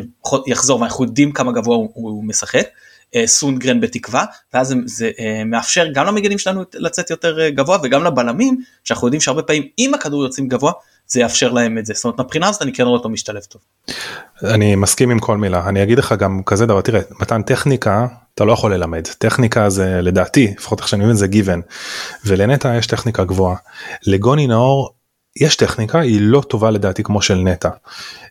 יחזור 0.46 0.80
ואנחנו 0.80 1.04
יודעים 1.04 1.32
כמה 1.32 1.52
גבוה 1.52 1.76
הוא, 1.76 1.90
הוא 1.94 2.24
משחק 2.24 2.66
אה, 3.14 3.26
סונגרן 3.26 3.80
בתקווה 3.80 4.24
ואז 4.54 4.68
זה, 4.68 4.74
זה 4.84 5.10
אה, 5.18 5.44
מאפשר 5.44 5.86
גם 5.94 6.06
למגנים 6.06 6.38
שלנו 6.38 6.62
לצאת 6.74 7.10
יותר 7.10 7.40
אה, 7.40 7.50
גבוה 7.50 7.78
וגם 7.82 8.04
לבלמים 8.04 8.60
שאנחנו 8.84 9.06
יודעים 9.06 9.20
שהרבה 9.20 9.42
פעמים 9.42 9.62
אם 9.78 9.94
הכדור 9.94 10.22
יוצאים 10.22 10.48
גבוה 10.48 10.72
זה 11.06 11.20
יאפשר 11.20 11.52
להם 11.52 11.78
את 11.78 11.86
זה. 11.86 11.94
זאת 11.94 12.04
אומרת 12.04 12.20
מבחינה 12.20 12.48
הזאת 12.48 12.62
אני 12.62 12.72
כן 12.72 12.82
רואה 12.82 12.98
אותו 12.98 13.08
משתלב 13.08 13.42
טוב. 13.42 13.62
אני 14.44 14.76
מסכים 14.76 15.10
עם 15.10 15.18
כל 15.18 15.36
מילה. 15.36 15.68
אני 15.68 15.82
אגיד 15.82 15.98
לך 15.98 16.14
גם 16.18 16.42
כזה 16.46 16.66
דבר 16.66 16.80
תראה 16.80 17.00
מתן 17.20 17.42
טכניקה 17.42 18.06
אתה 18.34 18.44
לא 18.44 18.52
יכול 18.52 18.74
ללמד. 18.74 19.06
טכניקה 19.18 19.70
זה 19.70 20.00
לדעתי 20.02 20.54
לפחות 20.58 20.78
איך 20.78 20.88
שאני 20.88 21.04
מבין 21.04 21.16
זה 21.16 21.26
גיוון 21.26 21.60
ולנטע 22.24 22.76
יש 22.76 22.86
טכניקה 22.86 23.24
גבוהה. 23.24 23.56
לגוני 24.06 24.46
נאור 24.46 24.90
יש 25.36 25.56
טכניקה 25.56 26.00
היא 26.00 26.18
לא 26.20 26.42
טובה 26.48 26.70
לדעתי 26.70 27.02
כמו 27.02 27.22
של 27.22 27.34
נטע. 27.34 27.68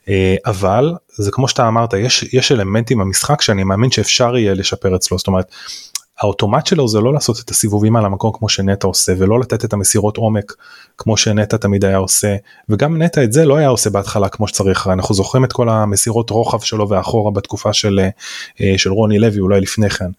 אה, 0.09 0.35
אבל 0.45 0.93
זה 1.09 1.31
כמו 1.31 1.47
שאתה 1.47 1.67
אמרת 1.67 1.93
יש 1.93 2.23
יש 2.33 2.51
אלמנטים 2.51 2.97
במשחק 2.97 3.41
שאני 3.41 3.63
מאמין 3.63 3.91
שאפשר 3.91 4.37
יהיה 4.37 4.53
לשפר 4.53 4.95
אצלו. 4.95 5.17
זאת 5.17 5.27
אומרת 5.27 5.51
האוטומט 6.19 6.65
שלו 6.67 6.87
זה 6.87 6.99
לא 6.99 7.13
לעשות 7.13 7.39
את 7.39 7.49
הסיבובים 7.49 7.95
על 7.95 8.05
המקום 8.05 8.31
כמו 8.33 8.49
שנטע 8.49 8.87
עושה 8.87 9.13
ולא 9.17 9.39
לתת 9.39 9.65
את 9.65 9.73
המסירות 9.73 10.17
עומק 10.17 10.53
כמו 10.97 11.17
שנטע 11.17 11.57
תמיד 11.57 11.85
היה 11.85 11.97
עושה 11.97 12.35
וגם 12.69 13.01
נטע 13.01 13.23
את 13.23 13.33
זה 13.33 13.45
לא 13.45 13.55
היה 13.55 13.67
עושה 13.67 13.89
בהתחלה 13.89 14.29
כמו 14.29 14.47
שצריך 14.47 14.87
אנחנו 14.87 15.15
זוכרים 15.15 15.43
את 15.45 15.53
כל 15.53 15.69
המסירות 15.69 16.29
רוחב 16.29 16.59
שלו 16.59 16.89
ואחורה 16.89 17.31
בתקופה 17.31 17.73
של, 17.73 17.99
אה, 18.61 18.73
של 18.77 18.91
רוני 18.91 19.19
לוי 19.19 19.39
אולי 19.39 19.61
לפני 19.61 19.89
כן 19.89 20.09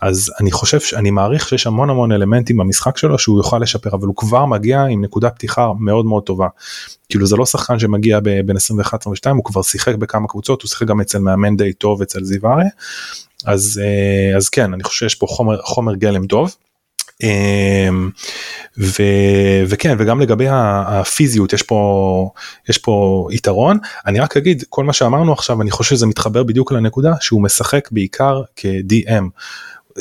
אז 0.00 0.32
אני 0.40 0.52
חושב 0.52 0.80
שאני 0.80 1.10
מעריך 1.10 1.48
שיש 1.48 1.66
המון 1.66 1.90
המון 1.90 2.12
אלמנטים 2.12 2.56
במשחק 2.56 2.96
שלו 2.96 3.18
שהוא 3.18 3.38
יוכל 3.38 3.58
לשפר 3.58 3.90
אבל 3.92 4.06
הוא 4.06 4.16
כבר 4.16 4.44
מגיע 4.44 4.84
עם 4.84 5.04
נקודה 5.04 5.30
פתיחה 5.30 5.68
מאוד 5.80 6.06
מאוד 6.06 6.22
טובה. 6.22 6.48
כאילו 7.08 7.26
זה 7.26 7.36
לא 7.36 7.46
שחקן 7.46 7.78
שמגיע 7.78 8.20
בין 8.20 8.56
21-22 8.56 9.30
הוא 9.30 9.44
כבר 9.44 9.62
שיחק 9.62 9.94
בכמה 9.94 10.28
קבוצות 10.28 10.62
הוא 10.62 10.68
שיחק 10.68 10.86
גם 10.86 11.00
אצל 11.00 11.18
מאמן 11.18 11.56
די 11.56 11.72
טוב 11.72 12.02
אצל 12.02 12.24
זיו 12.24 12.46
אריה 12.46 12.68
אז 13.46 13.80
אה, 13.84 14.36
אז 14.36 14.48
כן 14.48 14.72
אני 14.72 14.84
חושב 14.84 15.08
שיש 15.08 15.14
פה 15.14 15.26
חומר 15.26 15.62
חומר 15.62 15.94
גלם 15.94 16.26
טוב. 16.26 16.56
אמ, 17.22 18.10
ו, 18.78 19.02
וכן 19.66 19.96
וגם 19.98 20.20
לגבי 20.20 20.46
הפיזיות 20.50 21.52
יש 21.52 21.62
פה 21.62 22.30
יש 22.68 22.78
פה 22.78 23.26
יתרון 23.30 23.78
אני 24.06 24.20
רק 24.20 24.36
אגיד 24.36 24.64
כל 24.68 24.84
מה 24.84 24.92
שאמרנו 24.92 25.32
עכשיו 25.32 25.62
אני 25.62 25.70
חושב 25.70 25.96
שזה 25.96 26.06
מתחבר 26.06 26.42
בדיוק 26.42 26.72
לנקודה 26.72 27.12
שהוא 27.20 27.42
משחק 27.42 27.88
בעיקר 27.92 28.42
כ-DM. 28.56 29.24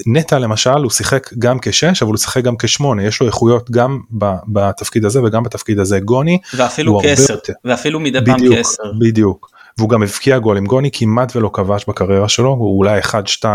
נטע 0.06 0.39
למשל 0.39 0.70
הוא 0.70 0.91
שיחק 0.91 1.34
גם 1.39 1.58
כשש 1.62 2.03
אבל 2.03 2.12
הוא 2.12 2.18
שיחק 2.18 2.44
גם 2.44 2.56
כשמונה 2.58 3.03
יש 3.03 3.22
לו 3.22 3.27
איכויות 3.27 3.72
גם 3.72 4.00
בתפקיד 4.48 5.06
הזה 5.06 5.24
וגם 5.24 5.44
בתפקיד 5.44 5.79
הזה. 5.79 6.00
גוני 6.00 6.38
ואפילו 6.56 7.00
כעשר 7.03 7.36
ואפילו 7.65 8.00
מדי 8.00 8.20
פעם 8.25 8.56
כעשר. 8.56 8.84
בדיוק. 9.00 9.51
והוא 9.77 9.89
גם 9.89 10.03
הבקיע 10.03 10.39
גולים. 10.39 10.65
גוני 10.65 10.89
כמעט 10.94 11.36
ולא 11.36 11.50
כבש 11.53 11.86
בקריירה 11.88 12.29
שלו 12.29 12.50
הוא 12.50 12.77
אולי 12.77 13.00
1-2 13.01 13.46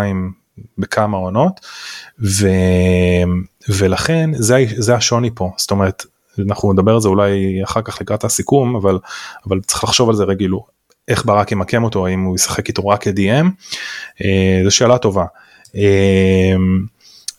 בכמה 0.78 1.16
עונות. 1.16 1.60
ו... 2.24 2.48
ולכן 3.68 4.30
זה, 4.34 4.64
זה 4.76 4.94
השוני 4.94 5.30
פה. 5.34 5.50
זאת 5.56 5.70
אומרת 5.70 6.04
אנחנו 6.48 6.72
נדבר 6.72 6.94
על 6.94 7.00
זה 7.00 7.08
אולי 7.08 7.60
אחר 7.64 7.82
כך 7.82 8.00
לקראת 8.00 8.24
הסיכום 8.24 8.76
אבל 8.76 8.98
אבל 9.48 9.60
צריך 9.60 9.84
לחשוב 9.84 10.08
על 10.08 10.14
זה 10.14 10.24
רגילו 10.24 10.66
איך 11.08 11.26
ברק 11.26 11.52
ימקם 11.52 11.84
אותו 11.84 12.06
האם 12.06 12.24
הוא 12.24 12.34
ישחק 12.34 12.68
איתו 12.68 12.88
רק 12.88 13.04
כ-DM 13.04 13.46
אה, 14.24 14.60
זו 14.64 14.70
שאלה 14.70 14.98
טובה. 14.98 15.24
אה, 15.76 16.54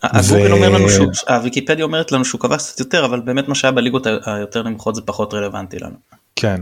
הגוגל 0.04 0.51
אומר 0.51 0.70
לנו 0.70 0.89
שהוא, 0.89 1.08
הוויקיפדיה 1.30 1.86
אומרת 1.86 2.12
לנו 2.12 2.25
שהוא 2.25 2.42
כבש 2.42 2.72
קצת 2.72 2.80
יותר 2.80 3.06
אבל 3.06 3.20
באמת 3.20 3.48
מה 3.48 3.56
שהיה 3.56 3.72
בליגות 3.72 4.08
היותר 4.25 4.63
נמוכות 4.63 4.96
זה 4.96 5.01
פחות 5.01 5.34
רלוונטי 5.34 5.77
לנו. 5.80 5.96
כן. 6.36 6.62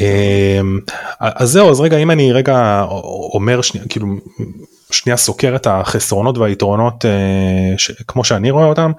אמ, 0.00 0.78
אז 1.20 1.50
זהו 1.50 1.70
אז 1.70 1.80
רגע 1.80 1.96
אם 1.96 2.10
אני 2.10 2.32
רגע 2.32 2.86
אומר 3.34 3.60
שנייה 3.62 3.86
כאילו 3.88 4.06
שנייה 4.90 5.16
סוקר 5.16 5.56
את 5.56 5.66
החסרונות 5.66 6.38
והיתרונות 6.38 7.04
אה, 7.04 7.74
ש, 7.78 7.90
כמו 8.08 8.24
שאני 8.24 8.50
רואה 8.50 8.66
אותם 8.66 8.92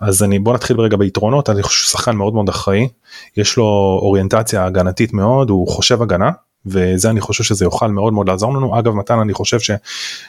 אז 0.00 0.22
אני 0.22 0.38
בוא 0.38 0.54
נתחיל 0.54 0.80
רגע 0.80 0.96
ביתרונות. 0.96 1.50
אני 1.50 1.62
חושב 1.62 1.90
שחקן 1.90 2.16
מאוד 2.16 2.34
מאוד 2.34 2.48
אחראי. 2.48 2.88
יש 3.36 3.56
לו 3.56 3.98
אוריינטציה 4.02 4.64
הגנתית 4.64 5.12
מאוד 5.12 5.50
הוא 5.50 5.68
חושב 5.68 6.02
הגנה 6.02 6.30
וזה 6.66 7.10
אני 7.10 7.20
חושב 7.20 7.44
שזה 7.44 7.64
יוכל 7.64 7.88
מאוד 7.88 8.12
מאוד 8.12 8.28
לעזור 8.28 8.54
לנו. 8.56 8.78
אגב 8.78 8.92
מתן 8.94 9.18
אני 9.18 9.32
חושב 9.32 9.60
ש, 9.60 9.70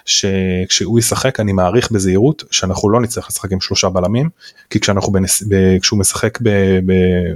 שכשהוא 0.06 1.00
ישחק 1.00 1.40
אני 1.40 1.54
מעריך 1.54 1.92
בזהירות 1.92 2.44
שאנחנו 2.52 2.90
לא 2.90 3.02
נצטרך 3.02 3.28
לשחק 3.30 3.52
עם 3.52 3.62
שלושה 3.62 3.90
בלמים 3.90 4.30
כי 4.70 4.80
כשאנחנו 4.80 5.12
בנס, 5.12 5.44
ב, 5.50 5.80
כשהוא 5.82 6.00
משחק 6.00 6.38
ב, 6.42 6.50
ב, 6.86 6.92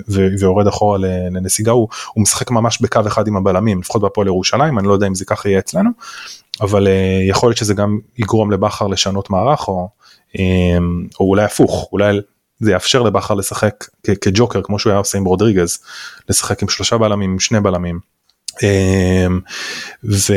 ו, 0.10 0.28
ויורד 0.40 0.68
אחורה 0.68 0.98
לנסיגה 1.32 1.72
הוא, 1.72 1.88
הוא 2.14 2.22
משחק 2.22 2.52
ממש 2.52 2.82
בקו 2.82 3.02
אחד 3.08 3.28
עם 3.28 3.38
הבלמים 3.38 3.80
לפחות 3.80 4.02
בהפועל 4.02 4.28
ירושלים 4.28 4.80
אני 4.80 4.88
לא 4.88 4.94
יודע 4.94 5.08
אם 5.08 5.16
זה 5.16 5.26
ככה 5.26 5.50
יהיה 5.50 5.60
אצלנו 5.60 5.90
אבל 6.62 6.88
uh, 6.88 6.90
יכול 7.30 7.50
להיות 7.50 7.58
שזה 7.58 7.74
גם 7.74 8.00
יגרום 8.18 8.52
לבכר 8.52 8.88
לשנות 8.88 9.30
מערך 9.30 9.68
או, 9.68 9.90
um, 10.34 10.40
או 11.20 11.26
אולי 11.30 11.44
הפוך 11.44 11.90
אולי 11.92 12.20
זה 12.60 12.72
יאפשר 12.72 13.02
לבכר 13.02 13.34
לשחק 13.34 13.86
כג'וקר 14.22 14.62
כמו 14.62 14.80
שהוא 14.80 14.92
היה 14.92 15.00
עושה 15.00 15.18
עם 15.18 15.26
רודריגז 15.26 15.80
לשחק 16.30 16.62
עם 16.62 16.70
שלושה 16.70 16.98
בלמים 16.98 17.32
עם 17.32 17.40
שני 17.40 17.60
בלמים 17.60 18.00
ו... 20.04 20.34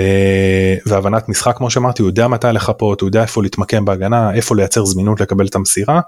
והבנת 0.87 1.29
משחק 1.29 1.57
כמו 1.57 1.71
שאמרתי 1.71 2.03
הוא 2.03 2.09
יודע 2.09 2.29
מתי 2.29 2.47
לחפות 2.53 3.01
הוא 3.01 3.09
יודע 3.09 3.23
איפה 3.23 3.43
להתמקם 3.43 3.85
בהגנה 3.85 4.35
איפה 4.35 4.57
לייצר 4.57 4.85
זמינות 4.85 5.21
לקבל 5.21 5.47
את 5.47 5.55
המסירה 5.55 6.01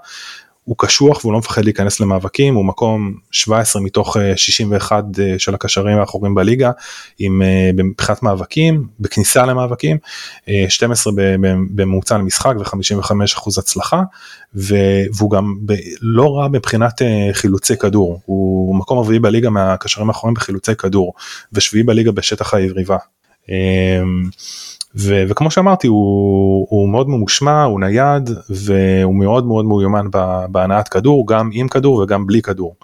הוא 0.65 0.75
קשוח 0.77 1.25
והוא 1.25 1.33
לא 1.33 1.39
מפחד 1.39 1.65
להיכנס 1.65 1.99
למאבקים 1.99 2.55
הוא 2.55 2.65
מקום 2.65 3.13
17 3.31 3.81
מתוך 3.81 4.17
61 4.35 5.03
אה, 5.19 5.23
אה, 5.23 5.39
של 5.39 5.55
הקשרים 5.55 5.97
האחורים 5.97 6.35
בליגה 6.35 6.71
עם 7.19 7.41
אה, 7.41 7.69
מבחינת 7.73 8.23
מאבקים 8.23 8.87
בכניסה 8.99 9.45
למאבקים 9.45 9.97
12 10.69 11.13
בממוצע 11.75 12.17
למשחק 12.17 12.53
ו55 12.61 13.11
אחוז 13.33 13.57
הצלחה 13.57 14.01
והוא 14.53 15.31
גם 15.31 15.55
לא 16.01 16.37
רע 16.37 16.47
מבחינת 16.47 17.01
חילוצי 17.33 17.77
כדור 17.77 18.21
הוא 18.25 18.75
מקום 18.75 18.99
רביעי 18.99 19.19
בליגה 19.19 19.49
מהקשרים 19.49 20.09
האחורים 20.09 20.33
בחילוצי 20.33 20.75
כדור 20.75 21.13
ושביעי 21.53 21.83
בליגה 21.83 22.11
בשטח 22.11 22.53
היריבה. 22.53 22.97
ו- 24.97 25.23
וכמו 25.29 25.51
שאמרתי 25.51 25.87
הוא, 25.87 26.67
הוא 26.69 26.89
מאוד 26.89 27.09
ממושמע 27.09 27.63
הוא 27.63 27.79
נייד 27.79 28.29
והוא 28.49 29.15
מאוד 29.15 29.45
מאוד 29.45 29.65
מיומן 29.65 30.07
בהנעת 30.49 30.87
כדור 30.87 31.27
גם 31.27 31.49
עם 31.53 31.67
כדור 31.67 31.95
וגם 31.95 32.27
בלי 32.27 32.41
כדור. 32.41 32.75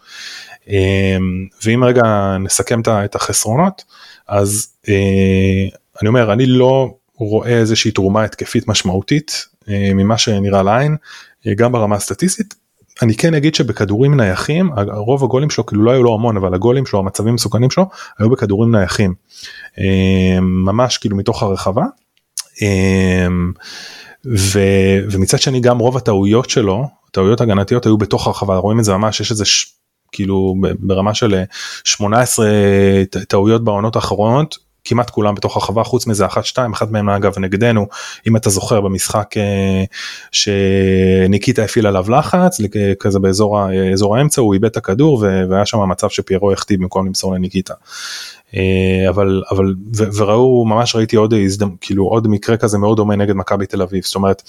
אמ, 0.67 1.47
ואם 1.65 1.83
רגע 1.83 2.37
נסכם 2.39 2.81
את 2.87 3.15
החסרונות 3.15 3.83
אז 4.27 4.67
אה, 4.89 5.67
אני 6.01 6.07
אומר 6.07 6.33
אני 6.33 6.45
לא 6.45 6.93
רואה 7.15 7.59
איזושהי 7.59 7.91
תרומה 7.91 8.23
התקפית 8.23 8.67
משמעותית 8.67 9.45
אה, 9.69 9.91
ממה 9.93 10.17
שנראה 10.17 10.63
לעין 10.63 10.95
אה, 11.47 11.53
גם 11.53 11.71
ברמה 11.71 11.95
הסטטיסטית. 11.95 12.61
אני 13.01 13.15
כן 13.15 13.33
אגיד 13.33 13.55
שבכדורים 13.55 14.15
נייחים 14.17 14.69
רוב 14.87 15.23
הגולים 15.23 15.49
שלו 15.49 15.65
כאילו 15.65 15.83
לא 15.83 15.91
היו 15.91 16.03
לו 16.03 16.13
המון 16.13 16.37
אבל 16.37 16.53
הגולים 16.53 16.85
שלו 16.85 16.99
המצבים 16.99 17.29
המסוכנים 17.29 17.69
שלו 17.69 17.89
היו 18.19 18.29
בכדורים 18.29 18.75
נייחים 18.75 19.13
ממש 20.41 20.97
כאילו 20.97 21.17
מתוך 21.17 21.43
הרחבה 21.43 21.85
ו, 24.25 24.59
ומצד 25.11 25.39
שני 25.39 25.59
גם 25.59 25.79
רוב 25.79 25.97
הטעויות 25.97 26.49
שלו, 26.49 26.87
טעויות 27.11 27.41
הגנתיות 27.41 27.85
היו 27.85 27.97
בתוך 27.97 28.27
הרחבה, 28.27 28.55
רואים 28.57 28.79
את 28.79 28.83
זה 28.83 28.93
ממש, 28.93 29.19
יש 29.19 29.31
איזה 29.31 29.45
ש, 29.45 29.65
כאילו 30.11 30.55
ברמה 30.79 31.13
של 31.13 31.43
18 31.83 32.47
טעויות 33.27 33.63
בעונות 33.63 33.95
האחרונות, 33.95 34.57
כמעט 34.83 35.09
כולם 35.09 35.35
בתוך 35.35 35.55
הרחבה 35.55 35.83
חוץ 35.83 36.07
מזה 36.07 36.25
אחת 36.25 36.45
שתיים 36.45 36.73
אחת 36.73 36.91
מהם 36.91 37.09
אגב 37.09 37.39
נגדנו 37.39 37.87
אם 38.27 38.35
אתה 38.35 38.49
זוכר 38.49 38.81
במשחק 38.81 39.37
אה, 39.37 39.83
שניקיטה 40.31 41.63
הפעיל 41.63 41.87
עליו 41.87 42.11
לחץ 42.11 42.57
כזה 42.99 43.19
באזור 43.19 44.17
האמצע 44.17 44.41
הוא 44.41 44.53
איבד 44.53 44.65
את 44.65 44.77
הכדור 44.77 45.25
והיה 45.49 45.65
שם 45.65 45.89
מצב 45.89 46.09
שפיירו 46.09 46.51
החטיא 46.51 46.77
במקום 46.77 47.05
למסור 47.05 47.33
לניקיטה. 47.33 47.73
אה, 48.55 49.09
אבל 49.09 49.43
אבל 49.51 49.75
וראו 50.17 50.65
ממש 50.65 50.95
ראיתי 50.95 51.15
עוד 51.15 51.33
הזדמנות 51.33 51.77
כאילו 51.81 52.05
עוד 52.05 52.27
מקרה 52.27 52.57
כזה 52.57 52.77
מאוד 52.77 52.97
דומה 52.97 53.15
נגד 53.15 53.35
מכבי 53.35 53.65
תל 53.65 53.81
אביב 53.81 54.03
זאת 54.03 54.15
אומרת. 54.15 54.43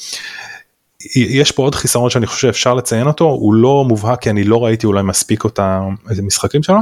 יש 1.16 1.52
פה 1.52 1.62
עוד 1.62 1.75
חיסרון 1.75 2.11
שאני 2.11 2.26
חושב 2.26 2.47
שאפשר 2.47 2.75
לציין 2.75 3.06
אותו 3.06 3.25
הוא 3.25 3.54
לא 3.54 3.85
מובהק 3.88 4.23
כי 4.23 4.30
אני 4.30 4.44
לא 4.44 4.64
ראיתי 4.64 4.87
אולי 4.87 5.02
מספיק 5.02 5.44
אותה 5.44 5.80
איזה 6.11 6.23
משחקים 6.23 6.62
שלו 6.62 6.78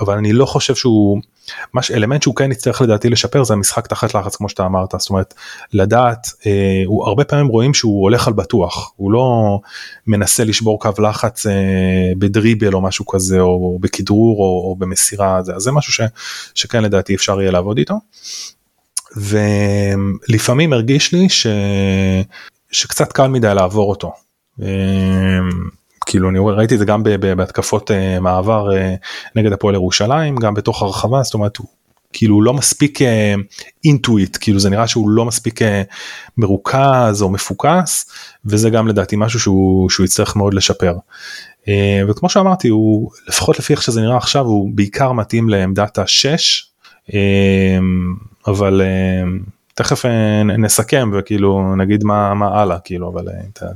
אבל 0.00 0.16
אני 0.16 0.32
לא 0.32 0.46
חושב 0.46 0.74
שהוא 0.74 1.20
מש 1.74 1.90
אלמנט 1.90 2.22
שהוא 2.22 2.34
כן 2.34 2.52
יצטרך 2.52 2.82
לדעתי 2.82 3.08
לשפר 3.08 3.44
זה 3.44 3.54
המשחק 3.54 3.86
תחת 3.86 4.14
לחץ 4.14 4.36
כמו 4.36 4.48
שאתה 4.48 4.66
אמרת 4.66 4.94
זאת 4.98 5.10
אומרת 5.10 5.34
לדעת 5.72 6.26
אה, 6.46 6.82
הוא 6.86 7.06
הרבה 7.06 7.24
פעמים 7.24 7.46
רואים 7.46 7.74
שהוא 7.74 8.02
הולך 8.02 8.26
על 8.26 8.32
בטוח 8.32 8.92
הוא 8.96 9.12
לא 9.12 9.58
מנסה 10.06 10.44
לשבור 10.44 10.80
קו 10.80 10.90
לחץ 11.02 11.46
אה, 11.46 11.52
בדריבל 12.18 12.74
או 12.74 12.80
משהו 12.80 13.06
כזה 13.06 13.40
או 13.40 13.78
בכדרור 13.80 14.38
או, 14.38 14.70
או 14.70 14.76
במסירה 14.78 15.42
זה, 15.42 15.52
זה 15.56 15.72
משהו 15.72 15.92
ש, 15.92 16.00
שכן 16.54 16.82
לדעתי 16.82 17.14
אפשר 17.14 17.40
יהיה 17.40 17.50
לעבוד 17.50 17.78
איתו. 17.78 17.94
ולפעמים 19.16 20.72
הרגיש 20.72 21.12
לי 21.12 21.28
ש... 21.28 21.46
שקצת 22.72 23.12
קל 23.12 23.28
מדי 23.28 23.54
לעבור 23.54 23.90
אותו. 23.90 24.12
אה, 24.62 24.68
כאילו 26.06 26.30
אני 26.30 26.38
ראיתי 26.42 26.74
את 26.74 26.78
זה 26.78 26.84
גם 26.84 27.02
בהתקפות 27.36 27.90
אה, 27.90 28.20
מעבר 28.20 28.76
אה, 28.76 28.94
נגד 29.34 29.52
הפועל 29.52 29.74
ירושלים 29.74 30.36
גם 30.36 30.54
בתוך 30.54 30.82
הרחבה 30.82 31.22
זאת 31.22 31.34
אומרת 31.34 31.56
הוא 31.56 31.66
כאילו 32.12 32.42
לא 32.42 32.54
מספיק 32.54 32.98
אינטואיט 33.84 34.36
כאילו 34.40 34.58
זה 34.58 34.70
נראה 34.70 34.86
שהוא 34.86 35.10
לא 35.10 35.24
מספיק 35.24 35.60
מרוכז 36.38 37.22
או 37.22 37.28
מפוקס 37.28 38.10
וזה 38.44 38.70
גם 38.70 38.88
לדעתי 38.88 39.16
משהו 39.18 39.40
שהוא, 39.40 39.90
שהוא 39.90 40.04
יצטרך 40.04 40.36
מאוד 40.36 40.54
לשפר. 40.54 40.94
וכמו 42.08 42.28
שאמרתי 42.28 42.68
הוא 42.68 43.10
לפחות 43.28 43.58
לפי 43.58 43.72
איך 43.72 43.82
שזה 43.82 44.00
נראה 44.00 44.16
עכשיו 44.16 44.44
הוא 44.44 44.70
בעיקר 44.74 45.12
מתאים 45.12 45.48
לעמדת 45.48 45.98
השש 45.98 46.70
אבל 48.46 48.82
תכף 49.76 50.04
נסכם 50.58 51.10
וכאילו 51.14 51.76
נגיד 51.76 52.04
מה 52.04 52.34
מה 52.34 52.60
הלאה 52.60 52.78
כאילו 52.78 53.08
אבל 53.08 53.28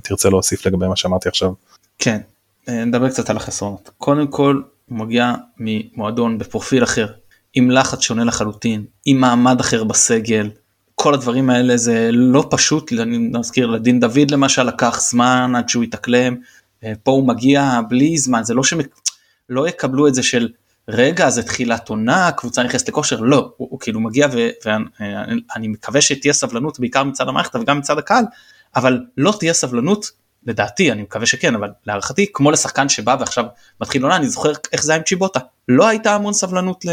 תרצה 0.02 0.28
להוסיף 0.28 0.66
לגבי 0.66 0.88
מה 0.88 0.96
שאמרתי 0.96 1.28
עכשיו. 1.28 1.52
כן, 1.98 2.20
אה, 2.68 2.84
נדבר 2.84 3.08
קצת 3.08 3.30
על 3.30 3.36
החסרונות. 3.36 3.90
קודם 3.98 4.26
כל, 4.26 4.62
הוא 4.88 4.98
מגיע 4.98 5.34
ממועדון 5.58 6.38
בפרופיל 6.38 6.84
אחר, 6.84 7.06
עם 7.54 7.70
לחץ 7.70 8.00
שונה 8.00 8.24
לחלוטין, 8.24 8.84
עם 9.04 9.20
מעמד 9.20 9.60
אחר 9.60 9.84
בסגל, 9.84 10.50
כל 10.94 11.14
הדברים 11.14 11.50
האלה 11.50 11.76
זה 11.76 12.08
לא 12.12 12.46
פשוט, 12.50 12.92
אני 12.92 13.18
מזכיר 13.18 13.66
לדין 13.66 14.00
דוד 14.00 14.30
למשל 14.30 14.62
לקח 14.62 15.00
זמן 15.00 15.52
עד 15.56 15.68
שהוא 15.68 15.84
יתאקלם, 15.84 16.36
אה, 16.84 16.92
פה 17.02 17.10
הוא 17.10 17.28
מגיע 17.28 17.80
בלי 17.88 18.18
זמן, 18.18 18.44
זה 18.44 18.54
לא 18.54 18.62
שהם 18.62 18.80
לא 19.48 19.68
יקבלו 19.68 20.08
את 20.08 20.14
זה 20.14 20.22
של 20.22 20.48
רגע 20.92 21.30
זה 21.30 21.42
תחילת 21.42 21.88
עונה, 21.88 22.32
קבוצה 22.32 22.62
נכנסת 22.62 22.88
לכושר, 22.88 23.20
לא, 23.20 23.52
הוא, 23.56 23.68
הוא 23.70 23.80
כאילו 23.80 24.00
מגיע 24.00 24.28
ואני 24.64 25.68
מקווה 25.68 26.00
שתהיה 26.00 26.32
סבלנות 26.32 26.80
בעיקר 26.80 27.04
מצד 27.04 27.28
המערכת 27.28 27.56
וגם 27.56 27.78
מצד 27.78 27.98
הקהל, 27.98 28.24
אבל 28.76 29.00
לא 29.16 29.34
תהיה 29.38 29.52
סבלנות 29.52 30.06
לדעתי 30.46 30.92
אני 30.92 31.02
מקווה 31.02 31.26
שכן 31.26 31.54
אבל 31.54 31.70
להערכתי 31.86 32.26
כמו 32.32 32.50
לשחקן 32.50 32.88
שבא 32.88 33.16
ועכשיו 33.20 33.44
מתחיל 33.80 34.02
עונה 34.02 34.16
אני 34.16 34.28
זוכר 34.28 34.52
איך 34.72 34.82
זה 34.82 34.92
היה 34.92 34.96
עם 34.96 35.04
צ'יבוטה. 35.04 35.40
לא 35.68 35.88
הייתה 35.88 36.14
המון 36.14 36.32
סבלנות 36.32 36.84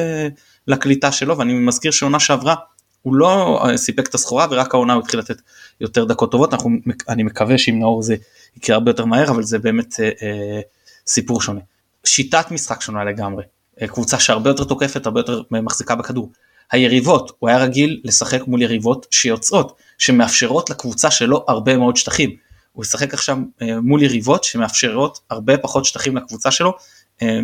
לקליטה 0.68 1.12
שלו 1.12 1.38
ואני 1.38 1.54
מזכיר 1.54 1.92
שעונה 1.92 2.20
שעברה 2.20 2.56
הוא 3.02 3.16
לא 3.16 3.62
אה, 3.66 3.78
סיפק 3.78 4.08
את 4.08 4.16
הסחורה 4.16 4.48
ורק 4.52 4.74
העונה 4.74 4.94
הוא 4.94 5.04
התחיל 5.04 5.20
לתת 5.20 5.42
יותר 5.82 6.06
דקות 6.06 6.32
טובות. 6.32 6.54
אנחנו 6.54 6.70
אני 7.10 7.24
מקווה 7.24 7.58
שעם 7.58 7.80
נאור 7.80 8.04
זה 8.04 8.16
יקרה 8.58 8.76
הרבה 8.76 8.92
יותר 8.92 9.06
מהר 9.06 9.30
אבל 9.30 9.44
זה 9.44 9.60
באמת 9.60 10.00
אה, 10.00 10.10
אה, 10.22 10.62
סיפור 11.08 11.42
שונה. 11.42 11.60
שיטת 12.06 12.52
משחק 12.52 12.82
שונה 12.82 13.04
לגמרי 13.04 13.44
קבוצה 13.86 14.20
שהרבה 14.20 14.50
יותר 14.50 14.64
תוקפת 14.64 15.06
הרבה 15.06 15.20
יותר 15.20 15.42
מחזיקה 15.52 15.96
בכדור. 15.96 16.32
היריבות 16.72 17.32
הוא 17.40 17.50
היה 17.50 17.58
רגיל 17.58 18.02
לשחק 18.04 18.48
מול 18.48 18.62
יריבות 18.62 19.06
שיוצאות 19.12 19.76
שמאפשרות 19.98 20.70
לקבוצה 20.70 21.12
שלו 21.12 21.46
הרבה 21.48 21.78
מאוד 21.78 21.96
שטחים. 21.96 22.36
הוא 22.72 22.84
ישחק 22.84 23.14
עכשיו 23.14 23.38
אה, 23.62 23.82
מול 23.82 24.04
יריבות 24.04 24.44
שמאפשרות 24.44 25.20
הרבה 25.30 25.58
פחות 25.58 25.86
שטחים 25.86 26.18
לקבוצה 26.18 26.52
שלו. 26.52 26.74
אה, 27.22 27.40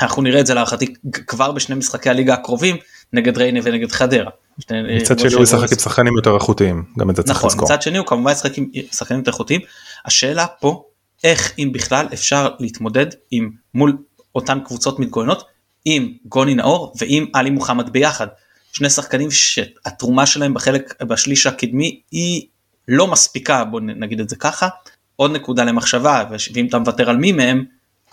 אנחנו 0.00 0.22
נראה 0.22 0.40
את 0.40 0.46
זה 0.46 0.54
להערכתי 0.54 0.94
כבר 1.12 1.52
בשני 1.52 1.74
משחקי 1.74 2.10
הליגה 2.10 2.34
הקרובים 2.34 2.76
נגד 3.12 3.38
ריינה 3.38 3.60
ונגד 3.62 3.92
חדרה. 3.92 4.30
אה, 4.72 4.96
מצד 5.00 5.18
שני 5.18 5.34
הוא 5.34 5.42
ישחק 5.42 5.72
עם 5.72 5.78
שחקנים 5.78 6.16
יותר 6.16 6.34
איכותיים 6.34 6.84
גם 6.98 7.10
את 7.10 7.16
זה 7.16 7.22
צריך 7.22 7.38
נכון, 7.38 7.50
לזכור. 7.50 7.68
מצד 7.68 7.82
שני 7.82 7.98
הוא 7.98 8.06
כמובן 8.06 8.32
ישחק 8.32 8.58
עם 8.58 8.66
שחקנים 8.92 9.20
יותר 9.20 9.30
איכותיים. 9.30 9.60
השאלה 10.04 10.46
פה 10.46 10.84
איך 11.24 11.52
אם 11.58 11.70
בכלל 11.72 12.06
אפשר 12.12 12.48
להתמודד 12.60 13.06
עם 13.30 13.50
מול 13.74 13.96
אותן 14.34 14.58
קבוצות 14.64 14.98
מתגוננות 14.98 15.44
עם 15.84 16.12
גוני 16.24 16.54
נאור 16.54 16.92
ועם 16.98 17.26
עלי 17.32 17.50
מוחמד 17.50 17.90
ביחד. 17.90 18.26
שני 18.72 18.90
שחקנים 18.90 19.30
שהתרומה 19.30 20.26
שלהם 20.26 20.54
בחלק 20.54 21.02
בשליש 21.02 21.46
הקדמי 21.46 22.00
היא 22.10 22.46
לא 22.88 23.06
מספיקה 23.06 23.64
בוא 23.64 23.80
נגיד 23.80 24.20
את 24.20 24.28
זה 24.28 24.36
ככה. 24.36 24.68
עוד 25.16 25.30
נקודה 25.30 25.64
למחשבה 25.64 26.24
ואם 26.54 26.66
אתה 26.66 26.78
מוותר 26.78 27.10
על 27.10 27.16
מי 27.16 27.32
מהם 27.32 27.64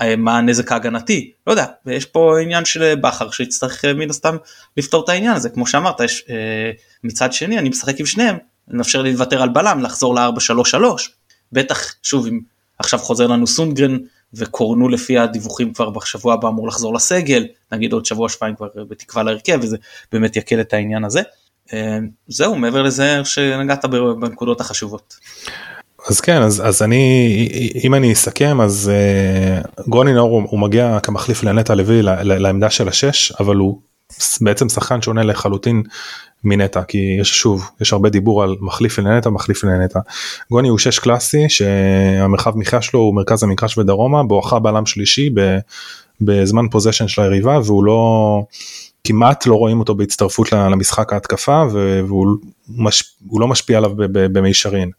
אה, 0.01 0.15
מה 0.15 0.37
הנזק 0.37 0.71
ההגנתי 0.71 1.31
לא 1.47 1.51
יודע 1.51 1.65
ויש 1.85 2.05
פה 2.05 2.39
עניין 2.41 2.65
של 2.65 2.95
בכר 2.95 3.31
שיצטרך 3.31 3.85
אה, 3.85 3.93
מן 3.93 4.09
הסתם 4.09 4.37
לפתור 4.77 5.03
את 5.03 5.09
העניין 5.09 5.33
הזה 5.33 5.49
כמו 5.49 5.67
שאמרת 5.67 5.99
יש 5.99 6.23
אה, 6.29 6.71
מצד 7.03 7.33
שני 7.33 7.59
אני 7.59 7.69
משחק 7.69 7.99
עם 7.99 8.05
שניהם 8.05 8.37
נאפשר 8.67 9.01
לי 9.01 9.11
לוותר 9.11 9.41
על 9.41 9.49
בלם 9.49 9.79
לחזור 9.83 10.15
ל-4-3-3 10.15 10.77
בטח 11.51 11.93
שוב 12.03 12.27
אם 12.27 12.39
עכשיו 12.79 12.99
חוזר 12.99 13.27
לנו 13.27 13.47
סונגרן 13.47 13.97
וקורנו 14.33 14.89
לפי 14.89 15.17
הדיווחים 15.17 15.73
כבר 15.73 15.89
בשבוע 15.89 16.33
הבא 16.33 16.47
אמור 16.47 16.67
לחזור 16.67 16.93
לסגל 16.93 17.45
נגיד 17.71 17.93
עוד 17.93 18.05
שבוע 18.05 18.29
שבועיים 18.29 18.55
כבר 18.55 18.67
בתקווה 18.89 19.23
להרכב 19.23 19.59
וזה 19.61 19.77
באמת 20.11 20.35
יקל 20.35 20.61
את 20.61 20.73
העניין 20.73 21.03
הזה. 21.03 21.21
אה, 21.73 21.97
זהו 22.27 22.55
מעבר 22.55 22.81
לזה 22.81 23.21
שנגעת 23.23 23.85
בנקודות 24.19 24.61
החשובות. 24.61 25.15
אז 26.07 26.21
כן 26.21 26.41
אז 26.41 26.61
אז 26.65 26.81
אני 26.81 27.47
אם 27.83 27.95
אני 27.95 28.13
אסכם 28.13 28.61
אז 28.61 28.91
uh, 28.91 29.81
גוני 29.89 30.13
נאור 30.13 30.29
הוא, 30.29 30.47
הוא 30.49 30.59
מגיע 30.59 30.99
כמחליף 31.03 31.43
לנטע 31.43 31.75
לוי 31.75 32.01
לעמדה 32.23 32.69
של 32.69 32.87
השש 32.87 33.31
אבל 33.31 33.55
הוא 33.55 33.79
בעצם 34.41 34.69
שחקן 34.69 35.01
שונה 35.01 35.23
לחלוטין 35.23 35.83
מנטע 36.43 36.83
כי 36.83 37.17
יש 37.19 37.39
שוב 37.39 37.69
יש 37.81 37.93
הרבה 37.93 38.09
דיבור 38.09 38.43
על 38.43 38.55
מחליף 38.59 38.99
לנטע 38.99 39.29
מחליף 39.29 39.63
לנטע. 39.63 39.99
גוני 40.51 40.67
הוא 40.67 40.77
שש 40.77 40.99
קלאסי 40.99 41.49
שהמרחב 41.49 42.57
מחיה 42.57 42.81
שלו 42.81 42.99
הוא 42.99 43.15
מרכז 43.15 43.43
המגרש 43.43 43.77
ודרומה 43.77 44.23
בואכה 44.23 44.59
בלם 44.59 44.85
שלישי 44.85 45.29
בזמן 46.21 46.67
פוזיישן 46.71 47.07
של 47.07 47.21
היריבה 47.21 47.59
והוא 47.63 47.83
לא 47.83 48.41
כמעט 49.03 49.45
לא 49.45 49.55
רואים 49.55 49.79
אותו 49.79 49.95
בהצטרפות 49.95 50.51
למשחק 50.51 51.13
ההתקפה 51.13 51.63
והוא 51.71 52.37
מש, 52.69 53.03
לא 53.33 53.47
משפיע 53.47 53.77
עליו 53.77 53.91
במישרין. 54.11 54.91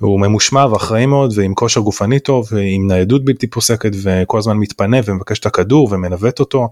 הוא 0.00 0.20
ממושמע 0.20 0.66
ואחראי 0.66 1.06
מאוד 1.06 1.32
ועם 1.36 1.54
כושר 1.54 1.80
גופני 1.80 2.20
טוב 2.20 2.48
ועם 2.52 2.86
ניידות 2.86 3.24
בלתי 3.24 3.46
פוסקת 3.46 3.90
וכל 4.02 4.38
הזמן 4.38 4.56
מתפנה 4.56 4.96
ומבקש 5.04 5.38
את 5.38 5.46
הכדור 5.46 5.88
ומנווט 5.92 6.40
אותו 6.40 6.68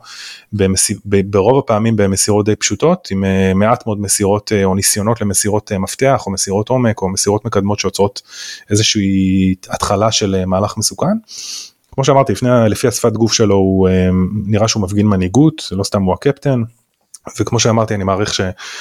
במס... 0.53 0.91
ברוב 1.05 1.59
הפעמים 1.59 1.97
במסירות 1.97 2.47
די 2.47 2.57
פשוטות 2.57 3.09
עם 3.11 3.25
אה, 3.25 3.55
מעט 3.55 3.87
מאוד 3.87 4.01
מסירות 4.01 4.53
אה, 4.53 4.65
או 4.65 4.75
ניסיונות 4.75 5.21
למסירות 5.21 5.73
אה, 5.73 5.79
מפתח 5.79 6.23
או 6.27 6.33
מסירות 6.33 6.69
עומק 6.69 7.03
או 7.03 7.09
מסירות 7.09 7.45
מקדמות 7.45 7.79
שיוצרות 7.79 8.23
איזושהי 8.71 9.55
התחלה 9.71 10.13
של 10.13 10.45
מהלך 10.47 10.77
מסוכן. 10.77 11.17
כמו 11.93 12.05
שאמרתי 12.05 12.33
לפני 12.33 12.51
לפי 12.69 12.89
השפת 12.89 13.13
גוף 13.13 13.33
שלו 13.33 13.55
הוא 13.55 13.89
נראה 14.47 14.69
שהוא 14.69 14.83
מפגין 14.83 15.07
מנהיגות 15.07 15.69
לא 15.71 15.85
סתם 15.85 16.03
הוא 16.03 16.15
הקפטן. 16.15 16.63
וכמו 17.41 17.61
שאמרתי 17.61 17.95
אני 17.95 18.05
מעריך 18.05 18.35
ש, 18.35 18.41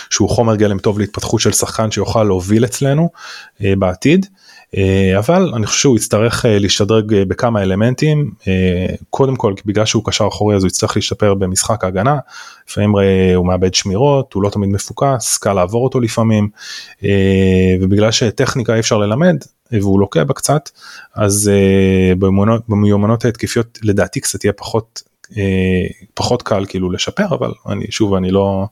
שהוא 0.09 0.29
חומר 0.29 0.55
גלם 0.55 0.79
טוב 0.79 0.99
להתפתחות 0.99 1.41
של 1.41 1.51
שחקן 1.51 1.91
שיוכל 1.91 2.23
להוביל 2.23 2.65
אצלנו 2.65 3.09
אה, 3.63 3.73
בעתיד. 3.79 4.25
אה, 4.77 5.19
אבל 5.19 5.51
אני 5.55 5.65
חושב 5.65 5.79
שהוא 5.79 5.97
יצטרך 5.97 6.45
אה, 6.45 6.59
להשתדרג 6.59 7.13
אה, 7.13 7.25
בכמה 7.25 7.61
אלמנטים. 7.61 8.31
קודם 9.09 9.35
כל 9.35 9.53
בגלל 9.65 9.85
שהוא 9.85 10.03
קשר 10.05 10.27
אחורי 10.27 10.55
אז 10.55 10.63
הוא 10.63 10.67
יצטרך 10.67 10.95
להשתפר 10.95 11.33
במשחק 11.33 11.83
ההגנה. 11.83 12.17
לפעמים 12.69 12.91
הוא 13.35 13.45
מאבד 13.45 13.73
שמירות 13.73 14.33
הוא 14.33 14.43
לא 14.43 14.49
תמיד 14.49 14.69
מפוקס 14.69 15.37
קל 15.37 15.53
לעבור 15.53 15.83
אותו 15.83 15.99
לפעמים. 15.99 16.49
ובגלל 17.81 18.11
שטכניקה 18.11 18.73
אי 18.73 18.79
אפשר 18.79 18.97
ללמד 18.97 19.35
והוא 19.71 19.99
לוקה 19.99 20.23
בה 20.23 20.33
קצת 20.33 20.69
אז 21.15 21.51
במיומנות 22.67 23.25
ההתקפיות 23.25 23.79
לדעתי 23.83 24.19
קצת 24.19 24.43
יהיה 24.43 24.53
פחות 24.53 25.03
פחות 26.13 26.41
קל 26.41 26.65
כאילו 26.69 26.91
לשפר 26.91 27.35
אבל 27.35 27.51
אני 27.67 27.85
שוב 27.91 28.13
אני 28.13 28.31
לא 28.31 28.65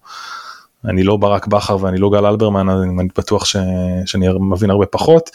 אני 0.86 1.04
לא 1.04 1.18
ברק 1.18 1.48
בכר 1.48 1.78
ואני 1.82 1.98
לא 1.98 2.10
גל 2.10 2.26
אלברמן 2.26 2.70
אז 2.70 2.82
אני 2.82 3.08
בטוח 3.18 3.46
ש... 3.46 3.56
שאני 4.06 4.28
מבין 4.40 4.70
הרבה 4.70 4.86
פחות 4.86 5.30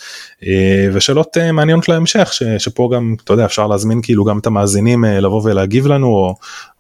ושאלות 0.92 1.37
מעניינות 1.52 1.88
להמשך 1.88 2.33
ש... 2.33 2.42
שפה 2.59 2.90
גם 2.94 3.16
אתה 3.24 3.33
יודע 3.33 3.44
אפשר 3.44 3.66
להזמין 3.66 4.02
כאילו 4.02 4.24
גם 4.24 4.38
את 4.38 4.46
המאזינים 4.46 5.04
לבוא 5.04 5.42
ולהגיב 5.44 5.87
לנו 5.87 6.07
או, 6.07 6.35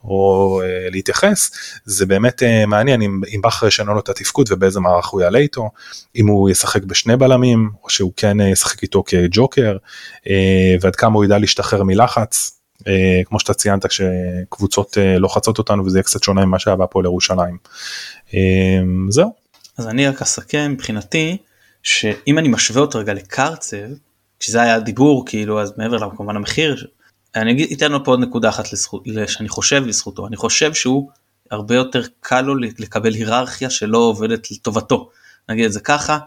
או 0.04 0.60
להתייחס 0.90 1.50
זה 1.84 2.06
באמת 2.06 2.42
מעניין 2.66 3.02
אם, 3.02 3.20
אם 3.34 3.40
בכר 3.42 3.66
ישנה 3.66 3.92
לו 3.92 4.00
את 4.00 4.08
התפקוד 4.08 4.48
ובאיזה 4.50 4.80
מערך 4.80 5.06
הוא 5.06 5.20
יעלה 5.20 5.38
איתו 5.38 5.70
אם 6.16 6.26
הוא 6.26 6.50
ישחק 6.50 6.84
בשני 6.84 7.16
בלמים 7.16 7.70
או 7.84 7.90
שהוא 7.90 8.12
כן 8.16 8.40
ישחק 8.40 8.82
איתו 8.82 9.02
כג'וקר 9.06 9.76
ועד 10.80 10.96
כמה 10.96 11.14
הוא 11.14 11.24
ידע 11.24 11.38
להשתחרר 11.38 11.82
מלחץ. 11.82 12.57
אה, 12.86 13.20
כמו 13.24 13.40
שאתה 13.40 13.54
ציינת 13.54 13.86
כשקבוצות 13.86 14.98
אה, 14.98 15.18
לוחצות 15.18 15.58
אותנו 15.58 15.84
וזה 15.84 15.98
יהיה 15.98 16.02
קצת 16.02 16.22
שונה 16.22 16.44
ממה 16.44 16.58
שהיה 16.58 16.76
בהפועל 16.76 17.04
ירושלים. 17.04 17.58
אה, 18.34 18.80
זהו. 19.08 19.32
אז 19.78 19.88
אני 19.88 20.08
רק 20.08 20.22
אסכם 20.22 20.72
מבחינתי 20.72 21.36
שאם 21.82 22.38
אני 22.38 22.48
משווה 22.48 22.80
אותו 22.80 22.98
רגע 22.98 23.14
לקרצב 23.14 23.76
כשזה 24.40 24.62
היה 24.62 24.80
דיבור 24.80 25.26
כאילו 25.26 25.60
אז 25.60 25.72
מעבר 25.76 25.96
לכמובן 25.96 26.36
המחיר 26.36 26.86
אני 27.36 27.74
אתן 27.74 27.92
לו 27.92 28.04
פה 28.04 28.10
עוד 28.10 28.20
נקודה 28.20 28.48
אחת 28.48 28.72
לזכות, 28.72 29.04
שאני 29.26 29.48
חושב 29.48 29.86
לזכותו 29.86 30.26
אני 30.26 30.36
חושב 30.36 30.74
שהוא 30.74 31.10
הרבה 31.50 31.74
יותר 31.74 32.02
קל 32.20 32.40
לו 32.40 32.54
לקבל 32.54 33.14
היררכיה 33.14 33.70
שלא 33.70 33.98
עובדת 33.98 34.50
לטובתו 34.50 35.10
נגיד 35.48 35.64
את 35.64 35.72
זה 35.72 35.80
ככה 35.80 36.18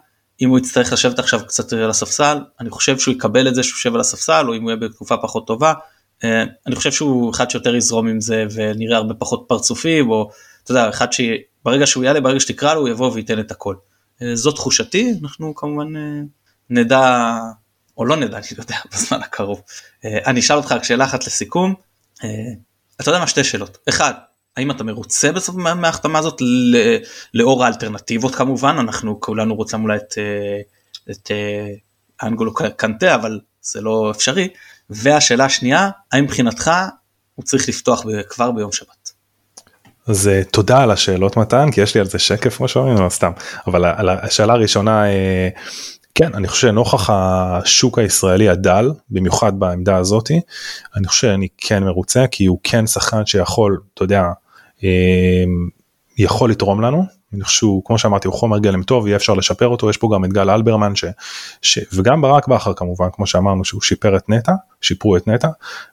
אם 0.41 0.49
הוא 0.49 0.59
יצטרך 0.59 0.93
לשבת 0.93 1.19
עכשיו 1.19 1.39
קצת 1.47 1.73
על 1.73 1.89
הספסל 1.89 2.37
אני 2.59 2.69
חושב 2.69 2.99
שהוא 2.99 3.13
יקבל 3.13 3.47
את 3.47 3.55
זה 3.55 3.63
שהוא 3.63 3.77
יושב 3.77 3.95
על 3.95 4.01
הספסל 4.01 4.45
או 4.47 4.55
אם 4.55 4.61
הוא 4.61 4.71
יהיה 4.71 4.79
בתקופה 4.79 5.17
פחות 5.17 5.47
טובה 5.47 5.73
אני 6.67 6.75
חושב 6.75 6.91
שהוא 6.91 7.31
אחד 7.31 7.49
שיותר 7.49 7.75
יזרום 7.75 8.07
עם 8.07 8.21
זה 8.21 8.45
ונראה 8.53 8.97
הרבה 8.97 9.13
פחות 9.13 9.45
פרצופים 9.47 10.09
או 10.09 10.31
אתה 10.63 10.71
יודע 10.71 10.89
אחד 10.89 11.07
שברגע 11.13 11.87
שהוא 11.87 12.03
יעלה 12.03 12.21
ברגע 12.21 12.39
שתקרא 12.39 12.73
לו 12.73 12.79
הוא 12.79 12.89
יבוא 12.89 13.11
וייתן 13.11 13.39
את 13.39 13.51
הכל. 13.51 13.75
אה, 14.21 14.35
זאת 14.35 14.55
תחושתי 14.55 15.13
אנחנו 15.21 15.55
כמובן 15.55 15.95
אה, 15.95 16.21
נדע 16.69 17.37
או 17.97 18.05
לא 18.05 18.15
נדע 18.15 18.37
אני 18.37 18.47
יודע 18.57 18.75
בזמן 18.93 19.19
הקרוב. 19.23 19.61
אני 20.03 20.39
אשאל 20.39 20.57
אותך 20.57 20.71
רק 20.71 20.83
שאלה 20.83 21.05
אחת 21.05 21.27
לסיכום. 21.27 21.73
אתה 23.01 23.09
יודע 23.09 23.19
מה 23.19 23.27
שתי 23.27 23.43
שאלות 23.43 23.77
אחד 23.89 24.13
האם 24.57 24.71
אתה 24.71 24.83
מרוצה 24.83 25.31
בסוף 25.31 25.55
מההחתמה 25.55 26.19
הזאת 26.19 26.41
לאור 27.33 27.63
האלטרנטיבות 27.63 28.35
כמובן 28.35 28.75
אנחנו 28.79 29.19
כולנו 29.19 29.55
רוצים 29.55 29.83
אולי 29.83 29.97
את, 29.97 30.13
את 31.11 31.31
אנגולו 32.23 32.53
קנטה 32.53 33.15
אבל 33.15 33.39
זה 33.61 33.81
לא 33.81 34.11
אפשרי 34.11 34.47
והשאלה 34.91 35.45
השנייה, 35.45 35.89
האם 36.11 36.23
מבחינתך 36.23 36.71
הוא 37.35 37.45
צריך 37.45 37.69
לפתוח 37.69 38.05
כבר 38.29 38.51
ביום 38.51 38.71
שבת? 38.71 39.11
אז 40.07 40.27
אה, 40.27 40.43
תודה 40.43 40.83
על 40.83 40.91
השאלות 40.91 41.37
מתן 41.37 41.71
כי 41.71 41.81
יש 41.81 41.95
לי 41.95 42.01
על 42.01 42.07
זה 42.07 42.19
שקף 42.19 42.57
כמו 42.57 42.67
שאומרים 42.67 42.97
לא 42.97 43.09
סתם 43.09 43.31
אבל 43.67 43.85
על 43.85 44.09
השאלה 44.09 44.53
הראשונה 44.53 45.05
אה, 45.05 45.49
כן 46.15 46.33
אני 46.33 46.47
חושב 46.47 46.67
שנוכח 46.67 47.09
השוק 47.09 47.99
הישראלי 47.99 48.49
הדל 48.49 48.91
במיוחד 49.09 49.59
בעמדה 49.59 49.97
הזאתי 49.97 50.41
אני 50.95 51.07
חושב 51.07 51.27
שאני 51.27 51.47
כן 51.57 51.83
מרוצה 51.83 52.25
כי 52.31 52.45
הוא 52.45 52.59
כן 52.63 52.87
שחקן 52.87 53.25
שיכול 53.25 53.81
אתה 53.93 54.03
יודע 54.03 54.23
אה, 54.83 55.43
יכול 56.17 56.51
לתרום 56.51 56.81
לנו 56.81 57.20
שהוא 57.45 57.81
כמו 57.85 57.97
שאמרתי 57.97 58.27
הוא 58.27 58.35
חומר 58.35 58.59
גלם 58.59 58.83
טוב 58.83 59.07
יהיה 59.07 59.15
אפשר 59.15 59.33
לשפר 59.33 59.67
אותו 59.67 59.89
יש 59.89 59.97
פה 59.97 60.09
גם 60.13 60.25
את 60.25 60.33
גל 60.33 60.49
אלברמן 60.49 60.95
ש, 60.95 61.05
ש, 61.61 61.79
וגם 61.93 62.21
ברק 62.21 62.47
בכר 62.47 62.73
כמובן 62.73 63.07
כמו 63.13 63.27
שאמרנו 63.27 63.65
שהוא 63.65 63.81
שיפר 63.81 64.15
את 64.17 64.29
נטע 64.29 64.53
שיפרו 64.81 65.17
את 65.17 65.27
נטע 65.27 65.47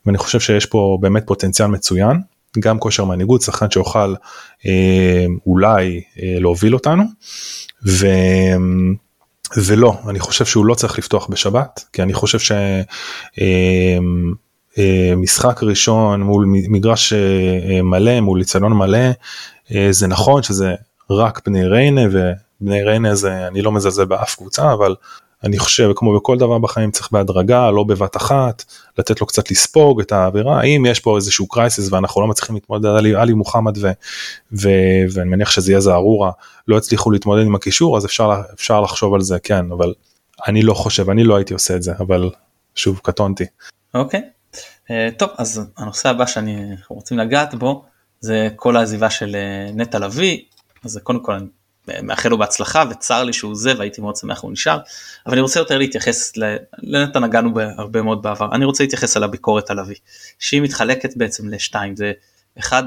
ואני 0.06 0.18
חושב 0.18 0.40
שיש 0.40 0.66
פה 0.66 0.98
באמת 1.00 1.22
פוטנציאל 1.26 1.68
מצוין 1.68 2.20
גם 2.58 2.78
כושר 2.78 3.04
מנהיגות 3.04 3.42
שחקן 3.42 3.70
שיוכל 3.70 4.14
אה, 4.66 5.26
אולי 5.46 6.00
אה, 6.22 6.36
להוביל 6.40 6.74
אותנו. 6.74 7.02
ו... 7.86 8.06
ולא 9.56 9.94
אני 10.08 10.20
חושב 10.20 10.44
שהוא 10.44 10.66
לא 10.66 10.74
צריך 10.74 10.98
לפתוח 10.98 11.26
בשבת 11.26 11.84
כי 11.92 12.02
אני 12.02 12.14
חושב 12.14 12.38
שמשחק 14.78 15.62
אה, 15.62 15.68
ראשון 15.68 16.22
מול 16.22 16.44
מגרש 16.46 17.12
מלא 17.82 18.20
מול 18.20 18.38
ליצנון 18.38 18.72
מלא 18.72 19.10
זה 19.90 20.06
נכון 20.06 20.42
שזה 20.42 20.74
רק 21.10 21.40
בני 21.46 21.66
ריינה 21.66 22.00
ובני 22.12 22.82
ריינה 22.82 23.14
זה 23.14 23.46
אני 23.46 23.62
לא 23.62 23.72
מזלזל 23.72 24.04
באף 24.04 24.34
קבוצה 24.34 24.72
אבל 24.72 24.94
אני 25.44 25.58
חושב 25.58 25.90
כמו 25.96 26.16
בכל 26.16 26.38
דבר 26.38 26.58
בחיים 26.58 26.90
צריך 26.90 27.12
בהדרגה 27.12 27.70
לא 27.70 27.84
בבת 27.84 28.16
אחת 28.16 28.64
לתת 28.98 29.20
לו 29.20 29.26
קצת 29.26 29.50
לספוג 29.50 30.00
את 30.00 30.12
האווירה 30.12 30.60
האם 30.60 30.86
יש 30.86 31.00
פה 31.00 31.16
איזשהו 31.16 31.48
קרייסיס 31.48 31.92
ואנחנו 31.92 32.20
לא 32.20 32.26
מצליחים 32.26 32.54
להתמודד 32.54 32.86
עלי 32.86 33.14
עלי 33.14 33.32
מוחמד 33.32 33.78
ו, 33.78 33.90
ו, 34.52 34.68
ואני 35.12 35.30
מניח 35.30 35.50
שזה 35.50 35.72
יהיה 35.72 35.80
זערורה 35.80 36.30
לא 36.68 36.76
הצליחו 36.76 37.10
להתמודד 37.10 37.46
עם 37.46 37.54
הקישור 37.54 37.96
אז 37.96 38.04
אפשר 38.04 38.42
אפשר 38.54 38.80
לחשוב 38.80 39.14
על 39.14 39.20
זה 39.20 39.38
כן 39.38 39.72
אבל 39.72 39.94
אני 40.46 40.62
לא 40.62 40.74
חושב 40.74 41.10
אני 41.10 41.24
לא 41.24 41.36
הייתי 41.36 41.54
עושה 41.54 41.76
את 41.76 41.82
זה 41.82 41.92
אבל 42.00 42.30
שוב 42.74 43.00
קטונתי. 43.02 43.44
אוקיי 43.94 44.20
okay. 44.20 44.88
uh, 44.88 45.18
טוב 45.18 45.28
אז 45.38 45.60
הנושא 45.76 46.08
הבא 46.08 46.26
שאני 46.26 46.76
רוצים 46.88 47.18
לגעת 47.18 47.54
בו 47.54 47.84
זה 48.20 48.48
כל 48.56 48.76
העזיבה 48.76 49.10
של 49.10 49.36
uh, 49.36 49.76
נטע 49.76 49.98
לביא 49.98 50.38
אז 50.84 51.00
קודם 51.02 51.22
כל 51.22 51.32
אני 51.32 51.46
מאחל 52.02 52.28
לו 52.28 52.38
בהצלחה 52.38 52.84
וצר 52.90 53.24
לי 53.24 53.32
שהוא 53.32 53.56
זה 53.56 53.72
והייתי 53.78 54.00
מאוד 54.00 54.16
שמח 54.16 54.40
הוא 54.40 54.52
נשאר. 54.52 54.78
אבל 55.26 55.32
אני 55.32 55.40
רוצה 55.40 55.60
יותר 55.60 55.78
להתייחס 55.78 56.32
לנתן 56.82 57.24
נגענו 57.24 57.54
בהרבה 57.54 58.02
מאוד 58.02 58.22
בעבר. 58.22 58.54
אני 58.54 58.64
רוצה 58.64 58.84
להתייחס 58.84 59.16
על 59.16 59.24
הביקורת 59.24 59.70
על 59.70 59.80
אבי 59.80 59.94
שהיא 60.38 60.62
מתחלקת 60.62 61.16
בעצם 61.16 61.48
לשתיים. 61.48 61.96
זה 61.96 62.12
אחד 62.58 62.82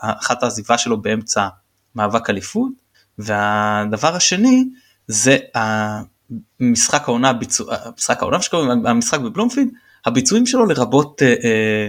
אחת 0.00 0.42
העזיבה 0.42 0.78
שלו 0.78 1.02
באמצע 1.02 1.48
מאבק 1.94 2.30
אליפות 2.30 2.72
והדבר 3.18 4.16
השני 4.16 4.64
זה 5.06 5.38
המשחק 5.54 7.08
העונה 7.08 7.32
ביצוע 7.32 7.76
המשחק 7.84 8.22
העונה 8.22 8.42
שקוראים 8.42 8.86
המשחק 8.86 9.20
בבלומפילד 9.20 9.68
הביצועים 10.06 10.46
שלו 10.46 10.66
לרבות 10.66 11.22
אה, 11.22 11.88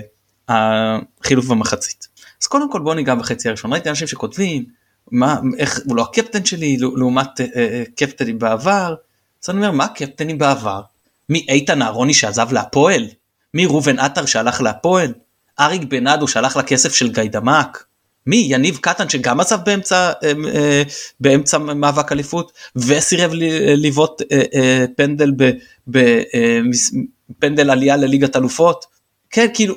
אה, 0.50 1.00
החילוף 1.22 1.46
במחצית. 1.46 2.08
אז 2.42 2.48
קודם 2.48 2.72
כל 2.72 2.80
בוא 2.80 2.96
ניגע 2.96 3.16
בחצי 3.16 3.48
הראשון. 3.48 3.74
ראיתי 3.74 3.90
אנשים 3.90 4.08
שכותבים 4.08 4.66
מה 5.12 5.40
איך 5.58 5.80
הוא 5.86 5.96
לא 5.96 6.02
הקפטן 6.02 6.46
שלי 6.46 6.78
לעומת 6.78 7.42
אה, 7.42 7.46
אה, 7.56 7.84
קפטנים 7.96 8.40
בעבר. 8.40 8.96
אז 9.44 9.50
אני 9.50 9.58
אומר 9.58 9.72
מה 9.72 9.88
קפטנים 9.88 10.38
בעבר? 10.38 10.82
מי 11.30 11.46
איתן 11.50 11.82
אהרוני 11.82 12.14
שעזב 12.14 12.52
להפועל? 12.52 13.08
מי 13.54 13.66
ראובן 13.66 14.00
עטר 14.00 14.26
שהלך 14.26 14.62
להפועל? 14.62 15.14
אריק 15.60 15.84
בנאדו 15.84 16.28
שהלך 16.28 16.58
לכסף 16.58 16.94
של 16.94 17.12
גיידמק? 17.12 17.84
מי 18.26 18.48
יניב 18.50 18.78
קטן 18.82 19.10
שגם 19.10 19.40
עזב 19.40 19.60
באמצע 19.66 20.12
אה, 20.24 20.32
אה, 20.56 20.84
באמצע 21.20 21.58
מאבק 21.58 22.12
אליפות 22.12 22.52
וסירב 22.76 23.32
לבעוט 23.78 24.22
אה, 24.32 24.42
אה, 24.54 24.86
פנדל 24.98 25.32
בפנדל 25.88 27.70
אה, 27.70 27.74
עלייה 27.74 27.98
לליגת 27.98 28.36
אלופות? 28.36 28.86
כן 29.30 29.48
כאילו 29.54 29.76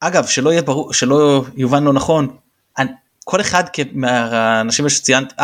אגב 0.00 0.26
שלא 0.26 0.50
יהיה 0.50 0.62
ברור 0.62 0.92
שלא 0.92 1.44
יובן 1.56 1.84
לא 1.84 1.92
נכון 1.92 2.36
כל 3.30 3.40
אחד 3.40 3.64
מהאנשים 3.92 4.88
שציינתי 4.88 5.34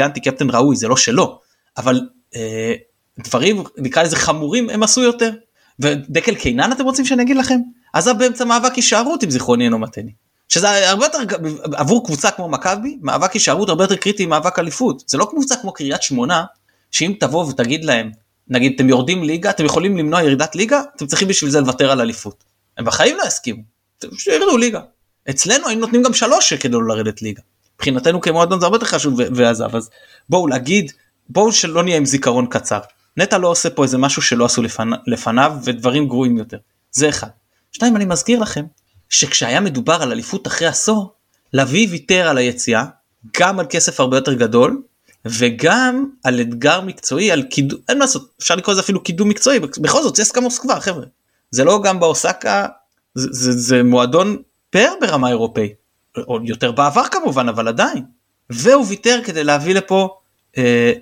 אה, 0.00 0.24
קפטן 0.24 0.50
ראוי 0.50 0.76
זה 0.76 0.88
לא 0.88 0.96
שלו 0.96 1.40
אבל 1.76 2.00
אה, 2.36 2.74
דברים 3.18 3.64
נקרא 3.78 4.02
לזה 4.02 4.16
חמורים 4.16 4.70
הם 4.70 4.82
עשו 4.82 5.02
יותר. 5.02 5.30
ודקל 5.80 6.34
קינן 6.34 6.72
אתם 6.72 6.84
רוצים 6.84 7.04
שאני 7.04 7.22
אגיד 7.22 7.36
לכם? 7.36 7.60
עזב 7.92 8.18
באמצע 8.18 8.44
מאבק 8.44 8.74
הישארות 8.74 9.24
אם 9.24 9.30
זיכרוני 9.30 9.64
אינו 9.64 9.78
מתני 9.78 10.12
שזה 10.48 10.90
הרבה 10.90 11.06
יותר 11.06 11.18
עבור 11.72 12.06
קבוצה 12.06 12.30
כמו 12.30 12.48
מכבי 12.48 12.98
מאבק 13.02 13.32
הישארות 13.32 13.68
הרבה 13.68 13.84
יותר 13.84 13.96
קריטי 13.96 14.26
ממאבק 14.26 14.58
אליפות. 14.58 15.02
זה 15.06 15.18
לא 15.18 15.26
קבוצה 15.30 15.56
כמו 15.56 15.72
קריית 15.72 16.02
שמונה 16.02 16.44
שאם 16.90 17.14
תבוא 17.20 17.46
ותגיד 17.46 17.84
להם 17.84 18.10
נגיד 18.48 18.72
אתם 18.74 18.88
יורדים 18.88 19.22
ליגה 19.22 19.50
אתם 19.50 19.64
יכולים 19.64 19.96
למנוע 19.96 20.22
ירידת 20.22 20.56
ליגה? 20.56 20.82
אתם 20.96 21.06
צריכים 21.06 21.28
בשביל 21.28 21.50
זה 21.50 21.60
לוותר 21.60 21.90
על 21.90 22.00
אליפות. 22.00 22.44
הם 22.78 22.84
בחיים 22.84 23.16
לא 23.16 23.22
יסכימו. 23.26 23.62
שירדו 24.18 24.56
ליגה 24.56 24.80
אצלנו 25.30 25.68
היינו 25.68 25.80
נותנים 25.80 26.02
גם 26.02 26.12
שלוש 26.12 26.52
כדי 26.52 26.72
לא 26.72 26.88
לרדת 26.88 27.22
ליגה. 27.22 27.42
מבחינתנו 27.76 28.20
כמועדון 28.20 28.60
זה 28.60 28.66
הרבה 28.66 28.76
יותר 28.76 28.86
חשוב 28.86 29.14
ועזב 29.34 29.76
אז 29.76 29.90
בואו 30.28 30.46
להגיד 30.46 30.92
בואו 31.28 31.52
שלא 31.52 31.82
נהיה 31.82 31.96
עם 31.96 32.04
זיכרון 32.04 32.46
קצר. 32.46 32.80
נטע 33.16 33.38
לא 33.38 33.48
עושה 33.48 33.70
פה 33.70 33.82
איזה 33.82 33.98
משהו 33.98 34.22
שלא 34.22 34.44
עשו 34.44 34.62
לפני, 34.62 34.96
לפניו 35.06 35.52
ודברים 35.64 36.08
גרועים 36.08 36.38
יותר. 36.38 36.58
זה 36.92 37.08
אחד. 37.08 37.28
שתיים 37.72 37.96
אני 37.96 38.04
מזכיר 38.04 38.40
לכם 38.40 38.64
שכשהיה 39.08 39.60
מדובר 39.60 40.02
על 40.02 40.12
אליפות 40.12 40.46
אחרי 40.46 40.66
עשור 40.66 41.12
לביא 41.52 41.88
ויתר 41.90 42.28
על 42.28 42.38
היציאה 42.38 42.84
גם 43.38 43.60
על 43.60 43.66
כסף 43.70 44.00
הרבה 44.00 44.16
יותר 44.16 44.34
גדול 44.34 44.82
וגם 45.24 46.10
על 46.24 46.40
אתגר 46.40 46.80
מקצועי 46.80 47.32
על 47.32 47.42
קידום 47.42 47.80
אין 47.88 47.98
מה 47.98 48.04
לעשות 48.04 48.30
אפשר 48.40 48.56
לקרוא 48.56 48.72
לזה 48.72 48.82
אפילו 48.82 49.02
קידום 49.02 49.28
מקצועי 49.28 49.58
בכל 49.58 50.02
זאת 50.02 50.14
צסקה 50.14 50.40
מוסקבה 50.40 50.80
חבר'ה 50.80 51.04
זה 51.50 51.64
לא 51.64 51.80
גם 51.82 52.00
באוסקה 52.00 52.66
זה, 53.14 53.28
זה, 53.30 53.52
זה 53.52 53.82
מועדון 53.82 54.36
פר 54.70 54.92
ברמה 55.00 55.28
אירופאית, 55.28 55.72
עוד 56.24 56.48
יותר 56.48 56.72
בעבר 56.72 57.04
כמובן 57.10 57.48
אבל 57.48 57.68
עדיין, 57.68 58.04
והוא 58.50 58.86
ויתר 58.88 59.20
כדי 59.24 59.44
להביא 59.44 59.74
לפה 59.74 60.18
אה, 60.58 60.92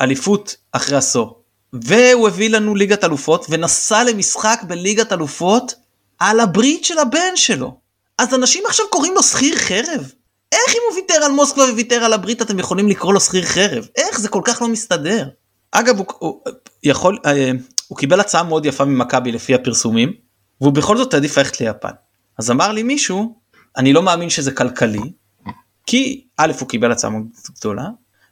אליפות 0.00 0.56
אחרי 0.72 0.96
עשור, 0.96 1.42
והוא 1.72 2.28
הביא 2.28 2.50
לנו 2.50 2.74
ליגת 2.74 3.04
אלופות 3.04 3.46
ונסע 3.48 4.04
למשחק 4.04 4.60
בליגת 4.66 5.12
אלופות 5.12 5.74
על 6.18 6.40
הברית 6.40 6.84
של 6.84 6.98
הבן 6.98 7.36
שלו. 7.36 7.76
אז 8.18 8.34
אנשים 8.34 8.64
עכשיו 8.66 8.86
קוראים 8.90 9.14
לו 9.14 9.22
שכיר 9.22 9.56
חרב. 9.56 10.12
איך 10.52 10.74
אם 10.74 10.80
הוא 10.88 10.94
ויתר 10.96 11.24
על 11.24 11.32
מוסקבה 11.32 11.64
וויתר 11.64 12.04
על 12.04 12.12
הברית 12.12 12.42
אתם 12.42 12.58
יכולים 12.58 12.88
לקרוא 12.88 13.14
לו 13.14 13.20
שכיר 13.20 13.44
חרב? 13.44 13.88
איך 13.96 14.20
זה 14.20 14.28
כל 14.28 14.40
כך 14.44 14.62
לא 14.62 14.68
מסתדר? 14.68 15.28
אגב 15.72 15.98
הוא, 15.98 16.06
הוא 16.18 16.40
יכול 16.82 17.18
אה, 17.26 17.50
הוא 17.88 17.98
קיבל 17.98 18.20
הצעה 18.20 18.42
מאוד 18.42 18.66
יפה 18.66 18.84
ממכבי 18.84 19.32
לפי 19.32 19.54
הפרסומים 19.54 20.12
והוא 20.60 20.72
בכל 20.72 20.96
זאת 20.96 21.14
העדיף 21.14 21.38
ללכת 21.38 21.60
ליפן. 21.60 21.90
אז 22.38 22.50
אמר 22.50 22.72
לי 22.72 22.82
מישהו 22.82 23.38
אני 23.76 23.92
לא 23.92 24.02
מאמין 24.02 24.30
שזה 24.30 24.52
כלכלי 24.52 25.12
כי 25.86 26.24
א' 26.36 26.52
הוא 26.60 26.68
קיבל 26.68 26.92
הצעה 26.92 27.10
מאוד 27.10 27.26
גדולה 27.58 27.88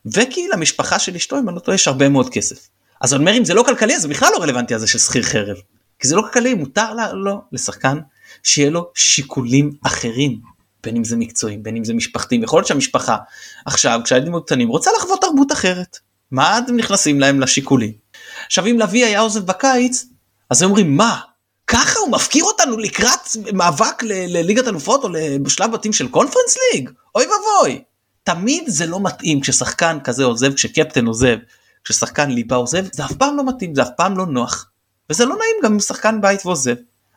וכי 0.06 0.48
למשפחה 0.52 0.98
של 0.98 1.14
אשתו 1.14 1.38
אם 1.38 1.48
אני 1.48 1.54
לא 1.54 1.60
טועה 1.60 1.74
יש 1.74 1.88
הרבה 1.88 2.08
מאוד 2.08 2.30
כסף. 2.30 2.68
אז 3.00 3.14
אני 3.14 3.20
אומר 3.20 3.38
אם 3.38 3.44
זה 3.44 3.54
לא 3.54 3.62
כלכלי 3.62 3.96
אז 3.96 4.02
זה 4.02 4.08
בכלל 4.08 4.28
לא 4.32 4.42
רלוונטי 4.42 4.74
הזה 4.74 4.86
של 4.86 4.98
שכיר 4.98 5.22
חרב. 5.22 5.56
כי 5.98 6.08
זה 6.08 6.16
לא 6.16 6.22
כלכלי 6.22 6.54
מותר 6.54 6.94
לה, 6.94 7.12
לא 7.12 7.40
לשחקן 7.52 7.98
שיהיה 8.42 8.70
לו 8.70 8.90
שיקולים 8.94 9.72
אחרים 9.86 10.40
בין 10.82 10.96
אם 10.96 11.04
זה 11.04 11.16
מקצועיים 11.16 11.62
בין 11.62 11.76
אם 11.76 11.84
זה 11.84 11.94
משפחתיים 11.94 12.42
יכול 12.42 12.58
להיות 12.58 12.66
שהמשפחה 12.66 13.16
עכשיו 13.66 14.00
כשהילדים 14.04 14.40
קטנים 14.40 14.68
רוצה 14.68 14.90
לחוות 14.96 15.20
תרבות 15.20 15.52
אחרת 15.52 15.98
מה 16.30 16.58
אתם 16.58 16.76
נכנסים 16.76 17.20
להם 17.20 17.40
לשיקולים. 17.40 17.92
עכשיו 18.46 18.66
אם 18.66 18.78
לביא 18.78 19.04
היה 19.04 19.20
עוזב 19.20 19.46
בקיץ 19.46 20.06
אז 20.50 20.62
הם 20.62 20.68
אומרים 20.68 20.96
מה 20.96 21.20
הוא 22.04 22.12
מפקיר 22.12 22.44
אותנו 22.44 22.78
לקראת 22.78 23.20
מאבק 23.52 24.02
לליגת 24.02 24.68
אלופות 24.68 25.04
או 25.04 25.08
בשלב 25.42 25.72
בתים 25.72 25.92
של 25.92 26.08
קונפרנס 26.08 26.56
ליג 26.72 26.90
אוי 27.14 27.24
ואבוי. 27.24 27.82
תמיד 28.24 28.64
זה 28.66 28.86
לא 28.86 29.00
מתאים 29.00 29.40
כששחקן 29.40 29.98
כזה 30.04 30.24
עוזב 30.24 30.54
כשקפטן 30.54 31.06
עוזב 31.06 31.36
כששחקן 31.84 32.30
ליבה 32.30 32.56
עוזב 32.56 32.84
זה 32.92 33.04
אף 33.04 33.12
פעם 33.12 33.36
לא 33.36 33.46
מתאים 33.46 33.74
זה 33.74 33.82
אף 33.82 33.88
פעם 33.96 34.18
לא 34.18 34.26
נוח. 34.26 34.70
וזה 35.10 35.24
לא 35.24 35.36
נעים 35.36 35.56
גם 35.64 35.72
אם 35.72 35.80
שחקן 35.80 36.20
בית 36.20 36.46
ועוזב. 36.46 36.74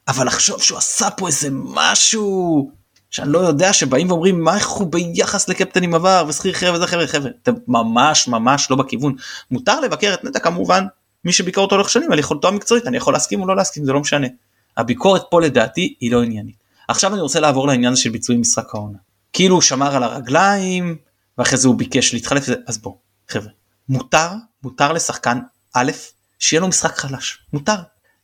אבל 0.08 0.28
לחשוב 0.28 0.62
שהוא 0.62 0.78
עשה 0.78 1.10
פה 1.10 1.28
איזה 1.28 1.50
משהו 1.52 2.70
שאני 3.10 3.32
לא 3.32 3.40
יודע 3.40 3.74
שבאים 3.74 4.12
ואומרים 4.12 4.44
מה 4.44 4.56
איך 4.56 4.68
הוא 4.68 4.88
ביחס 4.92 5.50
לקפטנים 5.50 5.96
עבר 5.96 6.26
ושכיר 6.28 6.54
חרב 6.54 6.76
וזה 6.76 6.88
חבר'ה 6.88 7.08
חבר'ה 7.08 7.30
אתם 7.44 7.54
ממש 7.68 8.28
ממש 8.28 8.72
לא 8.72 8.76
בכיוון. 8.76 9.16
מותר 9.52 9.80
לבקר 9.80 10.14
את 10.14 10.24
נטע 10.24 10.40
כמובן 10.40 10.86
מי 11.26 11.34
שביקר 11.34 11.62
אותו 11.62 11.76
לאורך 11.76 11.90
שנים 11.90 12.12
על 12.12 12.20
יכולתו 12.20 12.48
המקצועית 12.48 12.88
אני 12.88 12.98
יכול 12.98 13.14
להסכים 13.14 13.42
או 13.42 13.48
לא 13.48 13.56
להסכים 13.56 13.86
זה 13.86 13.94
לא 13.94 14.00
משנה. 14.00 14.28
הביקורת 14.78 15.22
פה 15.32 15.42
לדעתי 15.42 15.96
היא 16.00 16.12
לא 16.12 16.24
עניינית. 16.24 16.56
עכשיו 16.88 17.14
אני 17.14 17.22
רוצה 17.22 17.40
לעבור 17.40 17.68
לעניין 17.68 17.96
של 17.96 18.10
ביצועי 18.10 18.38
משחק 18.38 18.76
העונה. 18.76 18.98
כאילו 19.34 19.56
הוא 19.56 19.62
שמר 19.62 19.96
על 19.96 20.04
הרגליים 20.04 20.96
ואחרי 21.38 21.58
זה 21.58 21.68
הוא 21.68 21.76
ביקש 21.76 22.14
להתחלף 22.14 22.46
אז 22.68 22.78
בוא 22.78 22.96
חבר'ה 23.30 23.52
מותר 23.90 24.30
מותר 24.64 24.94
לשחקן 24.94 25.40
א' 25.74 25.92
שיהיה 26.40 26.62
לו 26.62 26.68
משחק 26.68 26.98
חלש 26.98 27.38
מותר 27.54 27.76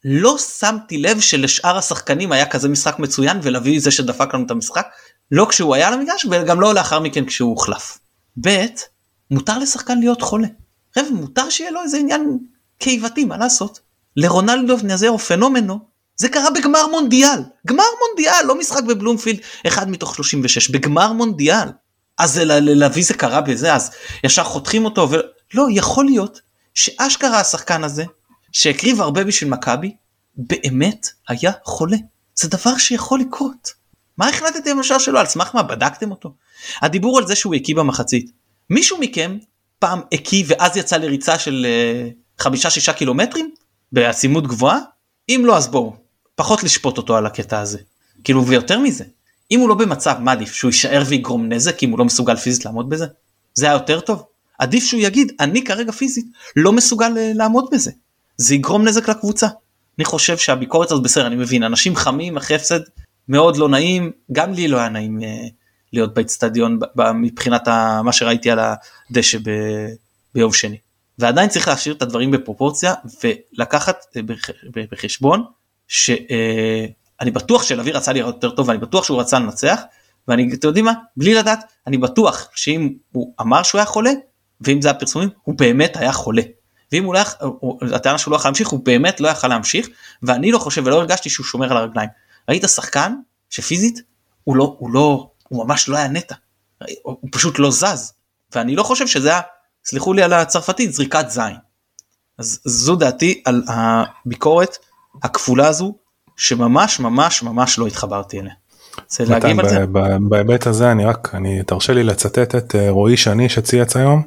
לא 0.05 0.37
שמתי 0.37 0.97
לב 0.97 1.19
שלשאר 1.19 1.77
השחקנים 1.77 2.31
היה 2.31 2.45
כזה 2.45 2.69
משחק 2.69 2.99
מצוין 2.99 3.39
ולהביא 3.43 3.79
זה 3.79 3.91
שדפק 3.91 4.33
לנו 4.33 4.45
את 4.45 4.51
המשחק 4.51 4.87
לא 5.31 5.45
כשהוא 5.49 5.75
היה 5.75 5.87
על 5.87 5.93
המגרש 5.93 6.25
וגם 6.31 6.61
לא 6.61 6.73
לאחר 6.73 6.99
מכן 6.99 7.25
כשהוא 7.25 7.49
הוחלף. 7.49 7.99
ב' 8.41 8.65
מותר 9.31 9.57
לשחקן 9.57 9.99
להיות 9.99 10.21
חולה. 10.21 10.47
חבר'ה 10.95 11.11
מותר 11.11 11.49
שיהיה 11.49 11.71
לו 11.71 11.81
איזה 11.81 11.97
עניין 11.97 12.37
קיבתי 12.77 13.25
מה 13.25 13.37
לעשות. 13.37 13.79
לרונלדו 14.15 14.77
נזר 14.83 15.17
פנומנו 15.17 15.79
זה 16.15 16.29
קרה 16.29 16.51
בגמר 16.51 16.87
מונדיאל 16.87 17.39
גמר 17.67 17.83
מונדיאל 18.07 18.45
לא 18.45 18.59
משחק 18.59 18.83
בבלומפילד 18.83 19.39
אחד 19.67 19.89
מתוך 19.89 20.15
36 20.15 20.69
בגמר 20.69 21.11
מונדיאל. 21.11 21.69
אז 22.17 22.37
להביא 22.43 23.03
זה 23.03 23.13
קרה 23.13 23.41
בזה 23.41 23.73
אז 23.73 23.91
ישר 24.23 24.43
חותכים 24.43 24.85
אותו 24.85 25.09
ולא 25.09 25.67
יכול 25.71 26.05
להיות 26.05 26.41
שאשכרה 26.73 27.39
השחקן 27.39 27.83
הזה 27.83 28.03
שהקריב 28.51 29.01
הרבה 29.01 29.23
בשביל 29.23 29.49
מכבי, 29.49 29.95
באמת 30.35 31.07
היה 31.27 31.51
חולה. 31.63 31.97
זה 32.35 32.47
דבר 32.47 32.77
שיכול 32.77 33.19
לקרות. 33.19 33.73
מה 34.17 34.29
החלטתם 34.29 34.79
בשער 34.79 34.97
שלו? 34.97 35.19
על 35.19 35.25
סמך 35.25 35.55
מה 35.55 35.63
בדקתם 35.63 36.11
אותו? 36.11 36.33
הדיבור 36.81 37.17
על 37.17 37.27
זה 37.27 37.35
שהוא 37.35 37.55
הקיא 37.55 37.75
במחצית. 37.75 38.31
מישהו 38.69 38.97
מכם 38.99 39.37
פעם 39.79 40.01
הקיא 40.13 40.43
ואז 40.47 40.77
יצא 40.77 40.97
לריצה 40.97 41.39
של 41.39 41.65
uh, 41.65 42.43
חמישה 42.43 42.69
שישה 42.69 42.93
קילומטרים 42.93 43.51
בעצימות 43.91 44.47
גבוהה? 44.47 44.79
אם 45.29 45.41
לא 45.45 45.57
אז 45.57 45.67
בואו, 45.67 45.95
פחות 46.43 46.63
לשפוט 46.63 46.97
אותו 46.97 47.17
על 47.17 47.25
הקטע 47.25 47.59
הזה. 47.59 47.79
כאילו 48.23 48.47
ויותר 48.47 48.79
מזה, 48.79 49.03
אם 49.51 49.59
הוא 49.59 49.69
לא 49.69 49.75
במצב 49.75 50.15
מה 50.19 50.31
עדיף 50.31 50.53
שהוא 50.53 50.69
יישאר 50.69 51.03
ויגרום 51.07 51.53
נזק 51.53 51.83
אם 51.83 51.89
הוא 51.89 51.99
לא 51.99 52.05
מסוגל 52.05 52.35
פיזית 52.35 52.65
לעמוד 52.65 52.89
בזה? 52.89 53.05
זה 53.53 53.65
היה 53.65 53.73
יותר 53.73 53.99
טוב. 53.99 54.23
עדיף 54.59 54.83
שהוא 54.83 55.01
יגיד 55.01 55.31
אני 55.39 55.63
כרגע 55.63 55.91
פיזית 55.91 56.25
לא 56.55 56.73
מסוגל 56.73 57.11
uh, 57.11 57.37
לעמוד 57.37 57.65
בזה. 57.71 57.91
זה 58.37 58.55
יגרום 58.55 58.87
נזק 58.87 59.09
לקבוצה. 59.09 59.47
אני 59.97 60.05
חושב 60.05 60.37
שהביקורת 60.37 60.91
הזאת 60.91 61.03
בסדר 61.03 61.27
אני 61.27 61.35
מבין 61.35 61.63
אנשים 61.63 61.95
חמים 61.95 62.37
אחרי 62.37 62.55
הפסד 62.55 62.79
מאוד 63.27 63.57
לא 63.57 63.69
נעים 63.69 64.11
גם 64.31 64.53
לי 64.53 64.67
לא 64.67 64.77
היה 64.77 64.89
נעים 64.89 65.19
uh, 65.19 65.23
להיות 65.93 66.13
באצטדיון 66.13 66.79
מבחינת 67.15 67.67
מה 68.03 68.11
שראיתי 68.11 68.51
על 68.51 68.59
הדשא 68.59 69.37
ב, 69.37 69.49
ביום 70.35 70.53
שני. 70.53 70.77
ועדיין 71.19 71.49
צריך 71.49 71.67
להשאיר 71.67 71.95
את 71.95 72.01
הדברים 72.01 72.31
בפרופורציה 72.31 72.93
ולקחת 73.23 74.05
בח, 74.25 74.49
בחשבון 74.91 75.43
שאני 75.93 77.29
uh, 77.29 77.33
בטוח 77.33 77.63
שלוי 77.63 77.91
רצה 77.91 78.13
לראות 78.13 78.35
יותר 78.35 78.55
טוב 78.55 78.67
ואני 78.67 78.79
בטוח 78.79 79.03
שהוא 79.03 79.21
רצה 79.21 79.39
לנצח 79.39 79.81
ואני 80.27 80.53
אתם 80.53 80.67
יודעים 80.67 80.85
מה 80.85 80.93
בלי 81.17 81.33
לדעת 81.33 81.59
אני 81.87 81.97
בטוח 81.97 82.49
שאם 82.55 82.93
הוא 83.11 83.33
אמר 83.41 83.63
שהוא 83.63 83.79
היה 83.79 83.85
חולה 83.85 84.11
ואם 84.61 84.81
זה 84.81 84.89
הפרסומים 84.89 85.29
הוא 85.43 85.55
באמת 85.57 85.97
היה 85.97 86.11
חולה. 86.11 86.41
ואם 86.91 87.03
הוא 87.03 87.13
לא 87.13 87.19
יכל, 87.19 87.45
הטענה 87.95 88.17
שהוא 88.17 88.31
לא 88.31 88.35
יכול 88.35 88.49
להמשיך 88.49 88.67
הוא 88.67 88.79
באמת 88.83 89.21
לא 89.21 89.27
יכול 89.27 89.49
להמשיך 89.49 89.87
ואני 90.23 90.51
לא 90.51 90.59
חושב 90.59 90.83
ולא 90.85 90.95
הרגשתי 90.95 91.29
שהוא 91.29 91.45
שומר 91.45 91.71
על 91.71 91.77
הרגליים. 91.77 92.09
ראית 92.49 92.63
שחקן 92.67 93.15
שפיזית 93.49 94.01
הוא 94.43 94.55
לא 94.55 94.75
הוא 94.79 94.91
לא 94.91 95.29
הוא 95.47 95.65
ממש 95.65 95.89
לא 95.89 95.97
היה 95.97 96.07
נטע 96.07 96.35
הוא 97.01 97.29
פשוט 97.31 97.59
לא 97.59 97.71
זז 97.71 98.13
ואני 98.55 98.75
לא 98.75 98.83
חושב 98.83 99.07
שזה 99.07 99.29
היה 99.29 99.41
סליחו 99.85 100.13
לי 100.13 100.23
על 100.23 100.33
הצרפתית 100.33 100.93
זריקת 100.93 101.25
זין. 101.29 101.55
אז 102.37 102.59
זו 102.65 102.95
דעתי 102.95 103.41
על 103.45 103.63
הביקורת 103.67 104.77
הכפולה 105.23 105.67
הזו 105.67 105.93
שממש 106.37 106.99
ממש 106.99 107.43
ממש 107.43 107.79
לא 107.79 107.87
התחברתי 107.87 108.39
אליה. 108.39 108.53
בהיבט 110.29 110.67
הזה 110.67 110.91
אני 110.91 111.05
רק 111.05 111.29
אני 111.33 111.63
תרשה 111.63 111.93
לי 111.93 112.03
לצטט 112.03 112.55
את 112.55 112.75
אה, 112.75 112.89
רועי 112.89 113.17
שני 113.17 113.49
שצייץ 113.49 113.95
היום 113.95 114.23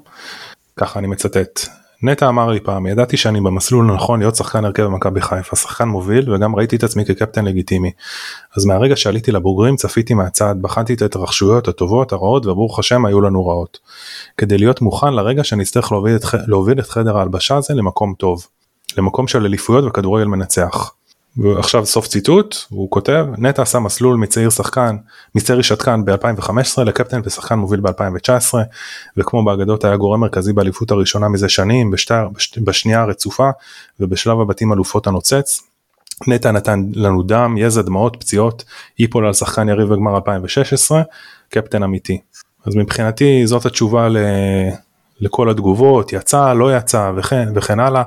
ככה 0.76 0.98
אני 0.98 1.06
מצטט 1.06 1.68
נטע 2.02 2.28
אמר 2.28 2.50
לי 2.50 2.60
פעם 2.60 2.86
ידעתי 2.86 3.16
שאני 3.16 3.40
במסלול 3.40 3.90
הנכון 3.90 4.20
להיות 4.20 4.36
שחקן 4.36 4.64
הרכב 4.64 4.82
במכבי 4.82 5.20
חיפה 5.20 5.56
שחקן 5.56 5.88
מוביל 5.88 6.32
וגם 6.32 6.56
ראיתי 6.56 6.76
את 6.76 6.84
עצמי 6.84 7.04
כקפטן 7.04 7.44
לגיטימי. 7.44 7.90
אז 8.56 8.64
מהרגע 8.64 8.96
שעליתי 8.96 9.32
לבוגרים 9.32 9.76
צפיתי 9.76 10.14
מהצד 10.14 10.54
בחנתי 10.60 10.94
את 10.94 11.02
ההתרחשויות 11.02 11.68
הטובות 11.68 12.12
הרעות 12.12 12.46
וברוך 12.46 12.78
השם 12.78 13.06
היו 13.06 13.20
לנו 13.20 13.46
רעות. 13.46 13.78
כדי 14.36 14.58
להיות 14.58 14.80
מוכן 14.80 15.14
לרגע 15.14 15.44
שאני 15.44 15.62
אצטרך 15.62 15.92
להוביל 15.92 16.16
את, 16.16 16.24
להוביל 16.46 16.80
את 16.80 16.90
חדר 16.90 17.18
ההלבשה 17.18 17.56
הזה 17.56 17.74
למקום 17.74 18.14
טוב. 18.18 18.46
למקום 18.96 19.28
של 19.28 19.44
אליפויות 19.44 19.84
וכדורגל 19.84 20.24
מנצח. 20.24 20.92
ועכשיו 21.36 21.86
סוף 21.86 22.06
ציטוט 22.06 22.56
הוא 22.68 22.90
כותב 22.90 23.26
נטע 23.38 23.62
עשה 23.62 23.78
מסלול 23.78 24.16
מצעיר 24.16 24.50
שחקן 24.50 24.96
מצעיר 25.34 25.62
שתקן 25.62 26.04
ב-2015 26.04 26.82
לקפטן 26.84 27.20
ושחקן 27.24 27.54
מוביל 27.54 27.80
ב-2019 27.80 28.54
וכמו 29.16 29.44
באגדות 29.44 29.84
היה 29.84 29.96
גורם 29.96 30.20
מרכזי 30.20 30.52
באליפות 30.52 30.90
הראשונה 30.90 31.28
מזה 31.28 31.48
שנים 31.48 31.90
בשתי, 31.90 32.14
בש, 32.32 32.58
בשנייה 32.58 33.00
הרצופה 33.00 33.50
ובשלב 34.00 34.40
הבתים 34.40 34.72
אלופות 34.72 35.06
הנוצץ. 35.06 35.60
נטע 36.26 36.50
נתן 36.50 36.82
לנו 36.94 37.22
דם 37.22 37.54
יזע 37.58 37.82
דמעות 37.82 38.16
פציעות 38.20 38.64
איפול 39.00 39.26
על 39.26 39.32
שחקן 39.32 39.68
יריב 39.68 39.88
בגמר 39.88 40.16
2016 40.16 41.02
קפטן 41.48 41.82
אמיתי. 41.82 42.20
אז 42.66 42.76
מבחינתי 42.76 43.46
זאת 43.46 43.66
התשובה 43.66 44.08
ל... 44.08 44.16
לכל 45.20 45.50
התגובות 45.50 46.12
יצא 46.12 46.52
לא 46.52 46.76
יצא 46.76 47.12
וכן 47.16 47.48
וכן 47.54 47.80
הלאה. 47.80 48.02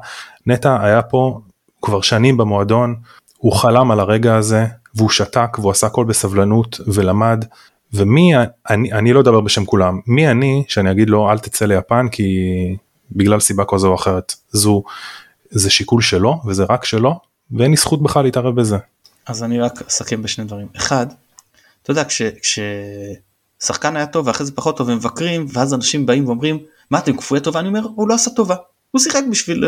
נטע 0.46 0.84
היה 0.84 1.02
פה 1.02 1.40
כבר 1.82 2.02
שנים 2.02 2.38
במועדון 2.38 2.96
הוא 3.38 3.54
חלם 3.54 3.92
על 3.92 4.00
הרגע 4.00 4.36
הזה 4.36 4.66
והוא 4.96 5.10
שתק 5.10 5.58
והוא 5.60 5.72
עשה 5.72 5.88
הכל 5.88 6.06
בסבלנות 6.06 6.80
ולמד. 6.88 7.46
ומי 7.94 8.34
אני 8.70 8.92
אני 8.94 9.14
לא 9.14 9.20
אדבר 9.20 9.42
בשם 9.42 9.66
כולם 9.66 10.00
מי 10.08 10.32
אני 10.32 10.64
שאני 10.68 10.92
אגיד 10.92 11.10
לו 11.10 11.32
אל 11.32 11.40
תצא 11.40 11.66
ליפן 11.66 12.08
כי 12.12 12.26
בגלל 13.12 13.40
סיבה 13.40 13.64
כזו 13.68 13.88
או 13.88 13.96
אחרת 13.96 14.34
זו 14.52 14.84
זה 15.50 15.70
שיקול 15.70 16.02
שלו 16.02 16.42
וזה 16.46 16.64
רק 16.70 16.86
שלו 16.86 17.20
ואין 17.52 17.72
לי 17.72 17.78
זכות 17.78 18.04
בכלל 18.04 18.24
להתערב 18.24 18.56
בזה. 18.56 18.78
אז 19.28 19.44
אני 19.44 19.60
רק 19.60 19.82
אסכם 19.88 20.22
בשני 20.22 20.46
דברים. 20.46 20.68
אחד 20.78 21.08
אתה 21.84 21.92
יודע 21.92 22.04
כש, 22.04 22.22
כששחקן 22.22 23.96
היה 23.96 24.06
טוב 24.06 24.28
ואחרי 24.28 24.46
זה 24.46 24.52
פחות 24.52 24.78
טוב 24.78 24.90
ומבקרים 24.90 25.46
ואז 25.54 25.74
אנשים 25.74 26.06
באים 26.06 26.26
ואומרים 26.26 26.60
מה 26.92 27.00
אתם 27.00 27.18
כפויי 27.18 27.42
טובה? 27.42 27.60
אני 27.60 27.68
אומר 27.68 27.88
הוא 27.96 28.10
לא 28.10 28.14
עשה 28.14 28.32
טובה. 28.32 28.56
הוא 28.92 29.00
שיחק 29.02 29.24
בשביל 29.32 29.64
uh, 29.64 29.68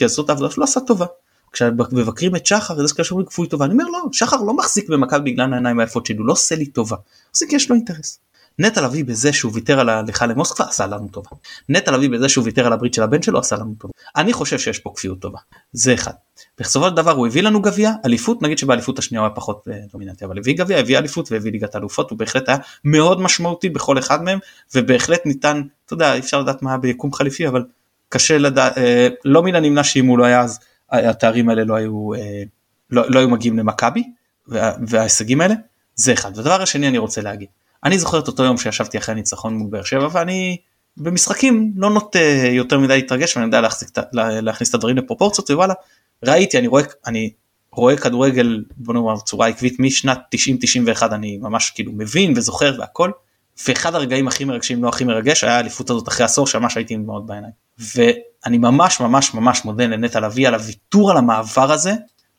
לעשות 0.00 0.30
את 0.30 0.36
שלו 0.38 0.48
לא 0.56 0.64
עשה 0.64 0.80
טובה. 0.80 1.06
כשמבקרים 1.52 2.36
את 2.36 2.46
שחר 2.46 2.86
זה 2.86 2.94
כאלה 2.94 3.24
כפוי 3.26 3.48
טובה 3.48 3.64
אני 3.64 3.72
אומר 3.72 3.84
לא 3.84 3.98
שחר 4.12 4.36
לא 4.36 4.56
מחזיק 4.56 4.88
במכבי 4.88 5.32
בגלל 5.32 5.52
העיניים 5.52 5.80
היפות 5.80 6.06
שלי 6.06 6.16
הוא 6.16 6.26
לא 6.26 6.32
עושה 6.32 6.54
לי 6.54 6.66
טובה. 6.66 6.96
זה 7.32 7.46
כי 7.48 7.56
יש 7.56 7.70
לו 7.70 7.76
אינטרס. 7.76 8.18
נטע 8.58 8.80
לביא 8.80 9.04
בזה 9.04 9.32
שהוא 9.32 9.52
ויתר 9.54 9.80
על 9.80 9.88
ההליכה 9.88 10.26
למוסקבה 10.26 10.64
עשה 10.68 10.86
לנו 10.86 11.08
טובה. 11.08 11.28
נטע 11.68 11.90
לביא 11.92 12.10
בזה 12.10 12.28
שהוא 12.28 12.44
ויתר 12.44 12.66
על 12.66 12.72
הברית 12.72 12.94
של 12.94 13.02
הבן 13.02 13.22
שלו 13.22 13.38
עשה 13.38 13.56
לנו 13.56 13.74
טובה. 13.78 13.92
אני 14.16 14.32
חושב 14.32 14.58
שיש 14.58 14.78
פה 14.78 14.92
כפיות 14.96 15.20
טובה. 15.20 15.38
זה 15.72 15.94
אחד. 15.94 16.12
בסופו 16.58 16.88
של 16.88 16.94
דבר 16.94 17.10
הוא 17.10 17.26
הביא 17.26 17.42
לנו 17.42 17.62
גביע, 17.62 17.92
אליפות, 18.04 18.42
נגיד 18.42 18.58
שבאליפות 18.58 18.98
השנייה 18.98 19.20
הוא 19.20 19.26
היה 19.26 19.34
פחות 19.34 19.68
אה, 19.70 19.78
דומיננטי, 19.92 20.24
אבל 20.24 20.38
הביא 20.38 20.56
גביע, 20.56 20.78
הביא 20.78 20.98
אליפות 20.98 21.32
והביא 21.32 21.52
ליגת 21.52 21.76
אלופות, 21.76 22.10
הוא 22.10 22.18
בהחלט 22.18 22.48
היה 22.48 22.58
מאוד 22.84 23.20
משמעותי 23.20 23.68
בכל 23.68 23.98
אחד 23.98 24.22
מהם, 24.22 24.38
ובהחלט 24.74 25.26
ניתן, 25.26 25.62
אתה 25.86 25.94
יודע, 25.94 26.18
אפשר 26.18 26.40
לדעת 26.40 26.62
מה 26.62 26.78
ביקום 26.78 27.12
חליפי, 27.12 27.48
אבל 27.48 27.64
קשה 28.08 28.38
לדעת, 28.38 28.78
אה, 28.78 29.08
לא 29.24 29.42
מן 29.42 29.54
הנמנע 29.54 29.84
שאם 29.84 30.06
הוא 30.06 30.18
לא 30.18 30.24
היה 30.24 30.40
אז, 30.40 30.58
התארים 30.90 31.48
האלה 31.48 31.64
לא 31.64 31.74
היו, 31.74 32.14
אה, 32.14 32.42
לא, 32.90 33.10
לא 33.10 33.18
היו 33.18 33.28
מגיעים 33.28 33.58
למכבי, 33.58 34.04
וה, 34.48 34.72
וההישגים 34.86 35.40
האלה, 35.40 35.54
זה 35.94 36.12
אחד. 36.12 36.32
והדבר 36.36 36.62
השני 36.62 36.88
אני 36.88 36.98
רוצה 36.98 37.20
להגיד, 37.20 37.48
אני 37.84 37.98
זוכר 37.98 38.18
את 38.18 38.28
אותו 38.28 38.44
יום 38.44 38.58
שישבתי 38.58 38.98
אחרי 38.98 39.12
הניצחון 39.12 39.54
מול 39.54 39.70
באר 39.70 39.82
שבע 39.82 40.08
ואני 40.12 40.56
במשחקים 40.96 41.72
לא 41.76 41.90
נוטה 41.90 42.18
יותר 42.52 42.78
מדי 42.78 42.96
להתרגש 42.96 43.36
ואני 43.36 43.46
יודע 43.46 43.60
להחזיק, 43.60 43.88
לה, 44.12 44.40
להכניס 44.40 44.70
את 44.70 44.74
הדברים 44.74 44.96
לפרופורציות 44.96 45.50
ווואלה 45.50 45.74
ראיתי 46.24 46.58
אני 46.58 46.66
רואה 46.66 46.82
אני 47.06 47.32
רואה 47.72 47.96
כדורגל 47.96 48.64
בוא 48.76 48.94
נאמר 48.94 49.14
בצורה 49.14 49.46
עקבית 49.46 49.80
משנת 49.80 50.18
90-91 51.00 51.02
אני 51.12 51.38
ממש 51.38 51.70
כאילו 51.74 51.92
מבין 51.92 52.32
וזוכר 52.36 52.76
והכל 52.78 53.10
ואחד 53.68 53.94
הרגעים 53.94 54.28
הכי 54.28 54.44
מרגשים 54.44 54.84
לא 54.84 54.88
הכי 54.88 55.04
מרגש 55.04 55.44
היה 55.44 55.56
האליפות 55.56 55.90
הזאת 55.90 56.08
אחרי 56.08 56.24
עשור 56.24 56.46
שממש 56.46 56.76
הייתי 56.76 56.96
מאוד 56.96 57.26
בעיניים 57.26 57.52
ואני 57.94 58.58
ממש 58.58 59.00
ממש 59.00 59.34
ממש 59.34 59.64
מודה 59.64 59.86
לנטע 59.86 60.20
לביא 60.20 60.48
על 60.48 60.54
הוויתור 60.54 61.10
על 61.10 61.16
המעבר 61.16 61.72
הזה 61.72 61.92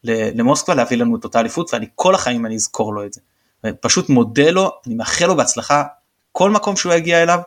למוסקבה 0.03 0.75
להביא 0.75 0.97
לנו 0.97 1.15
את 1.15 1.23
אותה 1.23 1.39
אליפות 1.39 1.73
ואני 1.73 1.85
כל 1.95 2.15
החיים 2.15 2.45
אני 2.45 2.55
אזכור 2.55 2.93
לו 2.93 3.05
את 3.05 3.13
זה. 3.13 3.21
פשוט 3.79 4.09
מודה 4.09 4.51
לו, 4.51 4.71
אני 4.87 4.95
מאחל 4.95 5.25
לו 5.25 5.35
בהצלחה 5.35 5.83
כל 6.31 6.49
מקום 6.49 6.75
שהוא 6.75 6.93
יגיע 6.93 7.23
אליו, 7.23 7.39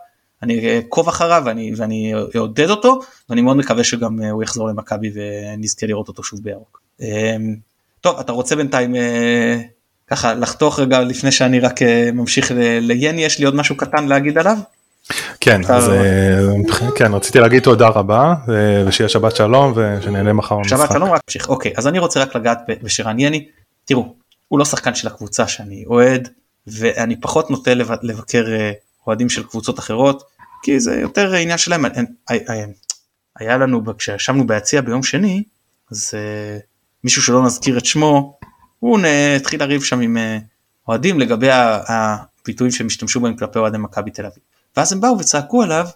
אני 0.42 0.76
אעקוב 0.76 1.08
אחריו 1.08 1.42
ואני, 1.44 1.72
ואני 1.76 2.12
אעודד 2.36 2.70
אותו, 2.70 3.00
ואני 3.30 3.40
מאוד 3.40 3.56
מקווה 3.56 3.84
שגם 3.84 4.22
אה, 4.22 4.30
הוא 4.30 4.42
יחזור 4.42 4.68
למכבי 4.68 5.12
ונזכה 5.14 5.86
לראות 5.86 6.08
אותו 6.08 6.22
שוב 6.22 6.40
בירוק. 6.42 6.80
אמ, 7.00 7.56
טוב, 8.00 8.18
אתה 8.20 8.32
רוצה 8.32 8.56
בינתיים 8.56 8.96
אה, 8.96 9.58
ככה 10.06 10.34
לחתוך 10.34 10.78
רגע 10.78 11.00
לפני 11.00 11.32
שאני 11.32 11.60
רק 11.60 11.82
אה, 11.82 12.10
ממשיך 12.12 12.52
ליני, 12.80 13.24
יש 13.24 13.38
לי 13.38 13.44
עוד 13.44 13.54
משהו 13.54 13.76
קטן 13.76 14.06
להגיד 14.06 14.38
עליו? 14.38 14.56
כן, 15.40 15.60
אז 15.68 15.90
כן, 16.96 17.14
רציתי 17.14 17.40
להגיד 17.40 17.62
תודה 17.62 17.88
רבה 17.88 18.34
ושיהיה 18.86 19.08
שבת 19.08 19.36
שלום 19.36 19.72
ושנהנה 19.76 20.32
מחר 20.32 20.56
במשחק. 20.56 20.78
שבת 20.78 20.92
שלום, 20.92 21.10
רק 21.10 21.20
תמשיך, 21.26 21.48
אוקיי, 21.48 21.72
אז 21.76 21.86
אני 21.86 21.98
רוצה 21.98 22.22
רק 22.22 22.36
לגעת 22.36 22.58
בשירן 22.82 23.18
יני, 23.18 23.48
תראו, 23.84 24.14
הוא 24.48 24.58
לא 24.58 24.64
שחקן 24.64 24.94
של 24.94 25.08
הקבוצה 25.08 25.48
שאני 25.48 25.84
אוהד 25.86 26.28
ואני 26.66 27.20
פחות 27.20 27.50
נוטה 27.50 27.74
לבקר 28.02 28.44
אה, 28.48 28.72
אוהדים 29.06 29.28
של 29.28 29.42
קבוצות 29.42 29.78
אחרות 29.78 30.22
כי 30.62 30.80
זה 30.80 31.00
יותר 31.00 31.34
עניין 31.34 31.58
שלהם. 31.58 31.84
היה 33.36 33.56
לנו 33.56 33.96
כשישבנו 33.98 34.46
ביציע 34.46 34.80
ביום 34.80 35.02
שני 35.02 35.44
אז 35.90 36.14
מישהו 37.04 37.22
שלא 37.22 37.44
נזכיר 37.46 37.78
את 37.78 37.84
שמו 37.84 38.38
הוא 38.78 38.98
התחיל 39.36 39.60
לריב 39.60 39.82
שם 39.82 40.00
עם 40.00 40.16
אוהדים 40.88 41.20
לגבי 41.20 41.48
הביטויים 41.52 42.72
שהם 42.72 42.86
השתמשו 42.86 43.20
בהם 43.20 43.36
כלפי 43.36 43.58
אוהדי 43.58 43.78
מכבי 43.78 44.10
תל 44.10 44.26
אביב. 44.26 44.42
ואז 44.76 44.92
הם 44.92 45.00
באו 45.00 45.18
וצעקו 45.18 45.62
עליו 45.62 45.86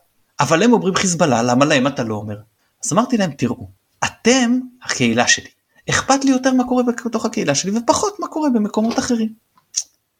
אבל 0.40 0.62
הם 0.62 0.72
אומרים 0.72 0.94
חיזבאללה 0.94 1.42
למה 1.42 1.64
להם 1.64 1.86
אתה 1.86 2.02
לא 2.02 2.14
אומר. 2.14 2.40
אז 2.84 2.92
אמרתי 2.92 3.16
להם 3.16 3.30
תראו 3.30 3.68
אתם 4.04 4.58
הקהילה 4.82 5.28
שלי 5.28 5.50
אכפת 5.90 6.24
לי 6.24 6.30
יותר 6.30 6.52
מה 6.52 6.64
קורה 6.68 6.82
בתוך 6.82 7.24
הקהילה 7.24 7.54
שלי 7.54 7.78
ופחות 7.78 8.20
מה 8.20 8.26
קורה 8.26 8.50
במקומות 8.50 8.98
אחרים. 8.98 9.32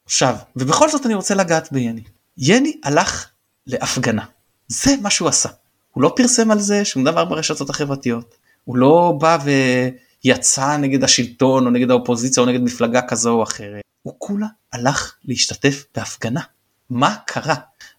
עכשיו, 0.05 0.37
ובכל 0.57 0.89
זאת 0.89 1.07
אני 1.07 1.15
רוצה 1.15 1.35
לגעת 1.35 1.73
ביני. 1.73 2.03
יני 2.39 2.81
הלך 2.85 3.29
להפגנה, 3.67 4.25
זה 4.69 4.95
מה 5.03 5.11
שהוא 5.11 5.29
עשה. 5.29 5.49
הוא 5.91 6.03
לא 6.03 6.13
פרסם 6.17 6.51
על 6.51 6.61
זה 6.61 6.85
שום 6.85 7.05
דבר 7.05 7.25
ברשתות 7.25 7.71
החברתיות, 7.71 8.35
הוא 8.65 8.77
לא 8.77 9.15
בא 9.21 9.39
ויצא 10.25 10.77
נגד 10.77 11.05
השלטון 11.05 11.67
או 11.67 11.71
נגד 11.71 11.91
האופוזיציה 11.91 12.43
או 12.43 12.49
נגד 12.49 12.61
מפלגה 12.61 13.03
כזו 13.03 13.31
או 13.33 13.43
אחרת, 13.43 13.83
הוא 14.03 14.15
כולה 14.19 14.47
הלך 14.73 15.15
להשתתף 15.25 15.85
בהפגנה. 15.95 16.41
מה 16.91 17.17
קרה? 17.27 17.55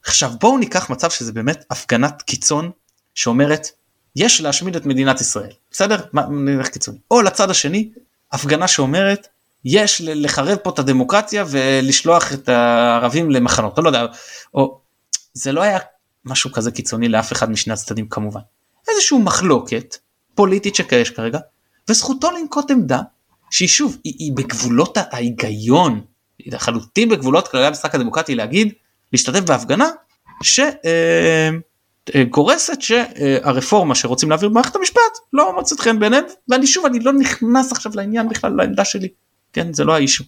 עכשיו 0.06 0.32
בואו 0.40 0.58
ניקח 0.58 0.90
מצב 0.90 1.10
שזה 1.10 1.34
באמת 1.34 1.66
הפגנת 1.70 2.22
קיצון 2.22 2.72
שאומרת 3.16 3.68
יש 4.16 4.42
להשמיד 4.42 4.76
את 4.76 4.86
מדינת 4.86 5.22
ישראל, 5.22 5.52
בסדר? 5.72 5.98
נלך 6.30 6.68
קיצוני. 6.68 6.98
או 7.12 7.22
לצד 7.22 7.50
השני, 7.50 7.90
הפגנה 8.32 8.68
שאומרת, 8.68 9.28
יש 9.66 10.02
לחרב 10.06 10.58
פה 10.58 10.70
את 10.70 10.80
הדמוקרטיה 10.80 11.46
ולשלוח 11.48 12.34
את 12.34 12.50
הערבים 12.50 13.32
למחנות, 13.32 13.78
או 13.78 13.84
לא 13.84 13.90
יודע, 13.90 14.06
או 14.54 14.80
זה 15.34 15.52
לא 15.52 15.62
היה 15.62 15.80
משהו 16.26 16.52
כזה 16.52 16.72
קיצוני 16.72 17.10
לאף 17.10 17.32
אחד 17.32 17.52
משני 17.52 17.74
הצדדים 17.74 18.08
כמובן. 18.08 18.42
איזושהי 18.90 19.18
מחלוקת 19.18 19.98
פוליטית 20.36 20.76
שקייש 20.76 21.10
כרגע, 21.10 21.40
וזכותו 21.90 22.32
לנקוט 22.32 22.72
עמדה 22.72 23.00
שהיא 23.52 23.68
שוב, 23.68 23.98
היא, 24.04 24.14
היא 24.20 24.32
בגבולות 24.36 24.98
ההיגיון, 25.12 26.02
היא 26.40 26.54
לחלוטין 26.54 27.10
בגבולות 27.10 27.48
כללי 27.48 27.66
המשחק 27.66 27.96
הדמוקרטי 27.96 28.36
להגיד, 28.36 28.74
להשתתף 29.14 29.40
בהפגנה, 29.40 29.90
ש... 30.44 30.60
אה, 30.60 31.50
גורסת 32.30 32.82
שהרפורמה 32.82 33.96
שרוצים 33.96 34.30
להעביר 34.30 34.50
במערכת 34.50 34.76
המשפט 34.76 35.02
לא 35.34 35.56
מוצאת 35.56 35.80
חן 35.80 36.00
בעיניהם 36.00 36.24
ואני 36.50 36.68
שוב 36.68 36.86
אני 36.86 37.00
לא 37.00 37.14
נכנס 37.14 37.72
עכשיו 37.72 37.92
לעניין 37.96 38.30
בכלל 38.30 38.54
לעמדה 38.58 38.86
שלי 38.86 39.08
כן 39.54 39.74
זה 39.74 39.84
לא 39.84 39.94
האישו. 39.94 40.24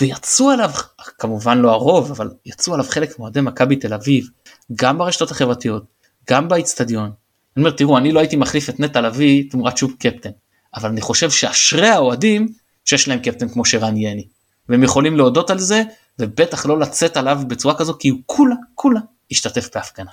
ויצאו 0.00 0.50
עליו 0.50 0.70
כמובן 1.18 1.58
לא 1.58 1.70
הרוב 1.70 2.10
אבל 2.10 2.30
יצאו 2.46 2.74
עליו 2.74 2.86
חלק 2.88 3.18
מאוהדי 3.18 3.40
מכבי 3.40 3.76
תל 3.76 3.94
אביב 3.94 4.28
גם 4.74 4.98
ברשתות 4.98 5.30
החברתיות 5.30 5.84
גם 6.30 6.48
באיצטדיון. 6.48 7.10
אני 7.56 7.64
אומר 7.64 7.70
תראו 7.70 7.98
אני 7.98 8.12
לא 8.12 8.20
הייתי 8.20 8.36
מחליף 8.36 8.68
את 8.68 8.80
נטע 8.80 9.00
לביא 9.00 9.50
תמורת 9.50 9.76
שוב 9.76 9.92
קפטן 9.98 10.30
אבל 10.74 10.88
אני 10.88 11.00
חושב 11.00 11.30
שאשרי 11.30 11.88
האוהדים 11.88 12.48
שיש 12.84 13.08
להם 13.08 13.18
קפטן 13.18 13.48
כמו 13.48 13.64
שרן 13.64 13.96
יני 13.96 14.26
והם 14.68 14.82
יכולים 14.82 15.16
להודות 15.16 15.50
על 15.50 15.58
זה 15.58 15.82
ובטח 16.18 16.66
לא 16.66 16.78
לצאת 16.78 17.16
עליו 17.16 17.40
בצורה 17.48 17.74
כזו 17.78 17.98
כי 17.98 18.08
הוא 18.08 18.18
כולה 18.26 18.54
כולה 18.74 19.00
השתתף 19.30 19.68
בהפגנה. 19.74 20.10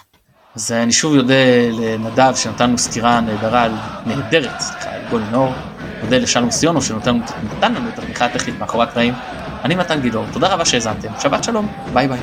אז 0.55 0.71
אני 0.71 0.91
שוב 0.91 1.15
אודה 1.15 1.33
לנדב 1.71 2.35
שנתן 2.35 2.67
לנו 2.69 2.77
סקירה 2.77 3.19
נהדרה, 3.21 3.67
נהדרת, 4.05 4.59
סליחה, 4.59 4.89
על 4.89 5.01
גולי 5.09 5.25
נור. 5.31 5.53
מודה 6.03 6.17
לשלום 6.17 6.51
סיונו 6.51 6.81
שנתן 6.81 7.15
לנו 7.61 7.89
את 7.89 7.99
התמיכה 7.99 8.25
הטכנית 8.25 8.59
מאחורי 8.59 8.83
הקלעים. 8.83 9.13
אני 9.63 9.75
מתן 9.75 10.01
גילאור, 10.01 10.25
תודה 10.33 10.47
רבה 10.47 10.65
שהאזנתם, 10.65 11.07
שבת 11.19 11.43
שלום, 11.43 11.67
ביי 11.93 12.07
ביי. 12.07 12.19